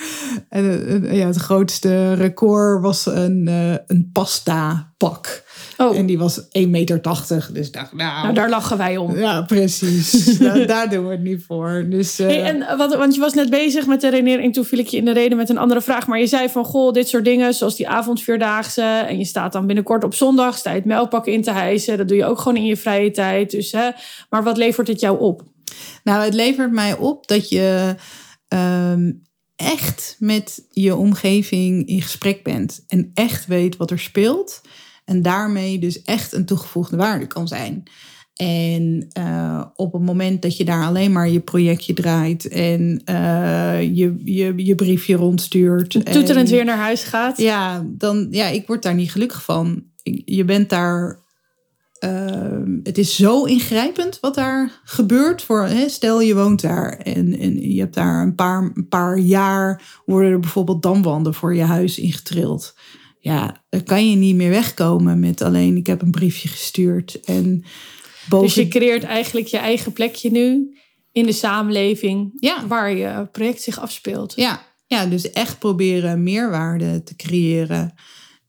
En 0.49 0.87
eh, 1.03 1.17
ja, 1.17 1.27
het 1.27 1.35
grootste 1.35 2.13
record 2.13 2.81
was 2.81 3.05
een, 3.05 3.45
uh, 3.49 3.71
een 3.87 4.09
pasta 4.13 4.91
pak. 4.97 5.43
Oh. 5.77 5.97
En 5.97 6.05
die 6.05 6.17
was 6.17 6.41
1,80 6.41 6.47
meter. 6.67 7.01
Dus 7.53 7.71
dacht, 7.71 7.93
nou... 7.93 8.21
Nou, 8.21 8.33
daar 8.33 8.49
lachen 8.49 8.77
wij 8.77 8.97
om. 8.97 9.17
Ja, 9.17 9.41
precies. 9.41 10.25
daar, 10.37 10.67
daar 10.67 10.89
doen 10.89 11.05
we 11.05 11.11
het 11.11 11.23
niet 11.23 11.43
voor. 11.47 11.85
Dus, 11.89 12.19
uh, 12.19 12.27
Hey, 12.27 12.43
en 12.43 12.77
wat, 12.77 12.95
want 12.95 13.15
je 13.15 13.19
was 13.19 13.33
net 13.33 13.49
bezig 13.49 13.87
met 13.87 14.01
de 14.01 14.09
redenering. 14.09 14.53
Toen 14.53 14.65
viel 14.65 14.79
ik 14.79 14.87
je 14.87 14.97
in 14.97 15.05
de 15.05 15.13
reden 15.13 15.37
met 15.37 15.49
een 15.49 15.57
andere 15.57 15.81
vraag. 15.81 16.07
Maar 16.07 16.19
je 16.19 16.27
zei 16.27 16.49
van, 16.49 16.65
goh, 16.65 16.93
dit 16.93 17.07
soort 17.07 17.25
dingen. 17.25 17.53
Zoals 17.53 17.75
die 17.75 17.87
avondvierdaagse. 17.87 18.81
En 18.81 19.17
je 19.17 19.25
staat 19.25 19.53
dan 19.53 19.65
binnenkort 19.65 20.03
op 20.03 20.13
zondag. 20.13 20.57
Sta 20.57 20.69
je 20.69 20.75
het 20.75 20.85
melkpak 20.85 21.25
in 21.25 21.41
te 21.41 21.51
hijsen. 21.51 21.97
Dat 21.97 22.07
doe 22.07 22.17
je 22.17 22.25
ook 22.25 22.39
gewoon 22.39 22.57
in 22.57 22.65
je 22.65 22.77
vrije 22.77 23.11
tijd. 23.11 23.51
Dus, 23.51 23.71
hè. 23.71 23.89
Maar 24.29 24.43
wat 24.43 24.57
levert 24.57 24.87
het 24.87 24.99
jou 24.99 25.19
op? 25.19 25.43
Nou, 26.03 26.23
het 26.23 26.33
levert 26.33 26.71
mij 26.71 26.97
op 26.97 27.27
dat 27.27 27.49
je 27.49 27.95
um, 28.47 29.21
echt 29.55 30.15
met 30.19 30.65
je 30.69 30.95
omgeving 30.95 31.87
in 31.87 32.01
gesprek 32.01 32.43
bent. 32.43 32.83
En 32.87 33.11
echt 33.13 33.45
weet 33.45 33.77
wat 33.77 33.91
er 33.91 33.99
speelt. 33.99 34.61
En 35.05 35.21
daarmee 35.21 35.79
dus 35.79 36.01
echt 36.01 36.33
een 36.33 36.45
toegevoegde 36.45 36.97
waarde 36.97 37.27
kan 37.27 37.47
zijn. 37.47 37.83
En 38.33 39.07
uh, 39.19 39.65
op 39.75 39.93
het 39.93 40.01
moment 40.01 40.41
dat 40.41 40.57
je 40.57 40.65
daar 40.65 40.85
alleen 40.85 41.11
maar 41.11 41.29
je 41.29 41.39
projectje 41.39 41.93
draait 41.93 42.47
en 42.47 43.01
uh, 43.05 43.81
je, 43.81 44.15
je, 44.23 44.53
je 44.55 44.75
briefje 44.75 45.15
rondstuurt. 45.15 45.89
Toeterend 45.89 46.49
en, 46.49 46.55
weer 46.55 46.65
naar 46.65 46.77
huis 46.77 47.03
gaat. 47.03 47.37
Ja, 47.37 47.85
dan, 47.87 48.27
ja, 48.31 48.47
ik 48.47 48.67
word 48.67 48.83
daar 48.83 48.95
niet 48.95 49.11
gelukkig 49.11 49.43
van. 49.43 49.83
Je 50.25 50.45
bent 50.45 50.69
daar. 50.69 51.19
Uh, 51.99 52.79
het 52.83 52.97
is 52.97 53.15
zo 53.15 53.43
ingrijpend 53.43 54.17
wat 54.19 54.35
daar 54.35 54.81
gebeurt. 54.83 55.41
Voor, 55.41 55.65
hè, 55.65 55.89
stel 55.89 56.21
je 56.21 56.35
woont 56.35 56.61
daar 56.61 56.97
en, 56.97 57.39
en 57.39 57.73
je 57.73 57.79
hebt 57.79 57.93
daar 57.93 58.21
een 58.21 58.35
paar, 58.35 58.71
een 58.73 58.87
paar 58.87 59.17
jaar. 59.17 60.01
worden 60.05 60.31
er 60.31 60.39
bijvoorbeeld 60.39 60.81
damwanden 60.81 61.33
voor 61.33 61.55
je 61.55 61.63
huis 61.63 61.99
ingetrild 61.99 62.73
ja, 63.19 63.63
dan 63.69 63.83
kan 63.83 64.09
je 64.09 64.15
niet 64.15 64.35
meer 64.35 64.49
wegkomen 64.49 65.19
met 65.19 65.41
alleen 65.41 65.77
ik 65.77 65.87
heb 65.87 66.01
een 66.01 66.11
briefje 66.11 66.47
gestuurd. 66.47 67.19
En 67.19 67.63
boven... 68.29 68.45
Dus 68.45 68.55
je 68.55 68.67
creëert 68.67 69.03
eigenlijk 69.03 69.47
je 69.47 69.57
eigen 69.57 69.93
plekje 69.93 70.31
nu 70.31 70.77
in 71.11 71.25
de 71.25 71.31
samenleving 71.31 72.31
ja. 72.35 72.67
waar 72.67 72.95
je 72.95 73.27
project 73.31 73.61
zich 73.61 73.79
afspeelt. 73.79 74.33
Ja. 74.35 74.65
ja, 74.85 75.05
dus 75.05 75.31
echt 75.31 75.59
proberen 75.59 76.23
meerwaarde 76.23 77.03
te 77.03 77.15
creëren 77.15 77.93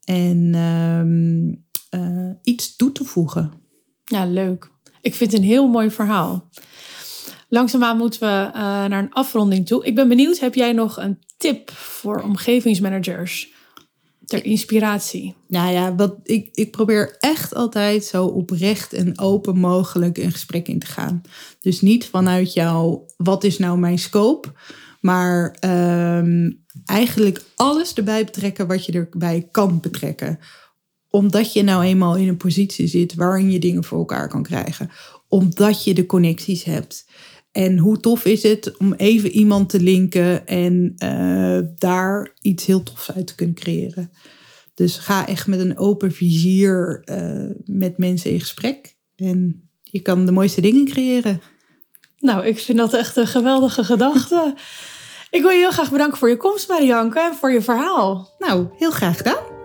en 0.05 0.55
um, 0.55 1.65
uh, 1.91 2.31
iets 2.43 2.77
toe 2.77 2.93
te 2.93 3.05
voegen. 3.05 3.53
Ja, 4.05 4.27
leuk. 4.27 4.71
Ik 5.01 5.15
vind 5.15 5.33
het 5.33 5.41
een 5.41 5.47
heel 5.47 5.69
mooi 5.69 5.91
verhaal. 5.91 6.49
Langzaamaan 7.49 7.97
moeten 7.97 8.21
we 8.21 8.47
uh, 8.47 8.53
naar 8.53 8.99
een 8.99 9.13
afronding 9.13 9.67
toe. 9.67 9.85
Ik 9.85 9.95
ben 9.95 10.09
benieuwd, 10.09 10.39
heb 10.39 10.55
jij 10.55 10.73
nog 10.73 10.97
een 10.97 11.19
tip 11.37 11.71
voor 11.71 12.23
omgevingsmanagers? 12.23 13.59
ter 14.31 14.45
inspiratie? 14.45 15.35
Nou 15.49 15.73
ja, 15.73 15.95
wat, 15.95 16.15
ik, 16.23 16.49
ik 16.53 16.71
probeer 16.71 17.17
echt 17.19 17.55
altijd 17.55 18.05
zo 18.05 18.25
oprecht 18.25 18.93
en 18.93 19.19
open 19.19 19.59
mogelijk 19.59 20.19
een 20.19 20.33
gesprek 20.33 20.69
in 20.69 20.79
te 20.79 20.87
gaan. 20.87 21.23
Dus 21.61 21.81
niet 21.81 22.07
vanuit 22.07 22.53
jou, 22.53 23.01
wat 23.17 23.45
is 23.45 23.59
nou 23.59 23.79
mijn 23.79 23.99
scope? 23.99 24.53
Maar 25.01 25.57
um, 26.17 26.65
eigenlijk 26.85 27.43
alles 27.55 27.95
erbij 27.95 28.25
betrekken 28.25 28.67
wat 28.67 28.87
je 28.87 28.93
erbij 28.93 29.49
kan 29.51 29.81
betrekken. 29.81 30.39
Omdat 31.11 31.53
je 31.53 31.63
nou 31.63 31.85
eenmaal 31.85 32.17
in 32.17 32.29
een 32.29 32.37
positie 32.37 32.87
zit 32.87 33.15
waarin 33.15 33.51
je 33.51 33.59
dingen 33.59 33.85
voor 33.85 33.99
elkaar 33.99 34.29
kan 34.29 34.43
krijgen. 34.43 34.91
Omdat 35.29 35.85
je 35.85 35.95
de 35.95 36.07
connecties 36.07 36.65
hebt. 36.65 37.07
En 37.53 37.79
hoe 37.79 38.01
tof 38.01 38.25
is 38.25 38.43
het 38.43 38.77
om 38.77 38.93
even 38.93 39.31
iemand 39.31 39.69
te 39.69 39.81
linken 39.81 40.47
en 40.47 40.95
uh, 41.05 41.59
daar 41.79 42.35
iets 42.41 42.67
heel 42.67 42.83
tofs 42.83 43.13
uit 43.13 43.27
te 43.27 43.35
kunnen 43.35 43.55
creëren. 43.55 44.11
Dus 44.75 44.97
ga 44.97 45.27
echt 45.27 45.47
met 45.47 45.61
een 45.61 45.79
open 45.79 46.13
vizier 46.13 47.03
uh, 47.05 47.51
met 47.65 47.99
mensen 47.99 48.31
in 48.31 48.41
gesprek. 48.41 48.97
En 49.17 49.69
je 49.83 50.01
kan 50.01 50.27
de 50.27 50.33
mooiste 50.33 50.61
dingen 50.61 50.85
creëren. 50.85 51.41
Nou, 52.19 52.47
ik 52.47 52.59
vind 52.59 52.79
dat 52.79 52.95
echt 52.95 53.17
een 53.17 53.27
geweldige 53.27 53.85
gedachte. 53.85 54.55
ik 55.31 55.43
wil 55.43 55.51
je 55.51 55.59
heel 55.59 55.71
graag 55.71 55.91
bedanken 55.91 56.19
voor 56.19 56.29
je 56.29 56.37
komst, 56.37 56.69
Marianke, 56.69 57.21
en 57.21 57.35
voor 57.35 57.53
je 57.53 57.63
verhaal. 57.63 58.35
Nou, 58.39 58.67
heel 58.77 58.91
graag 58.91 59.17
gedaan. 59.17 59.60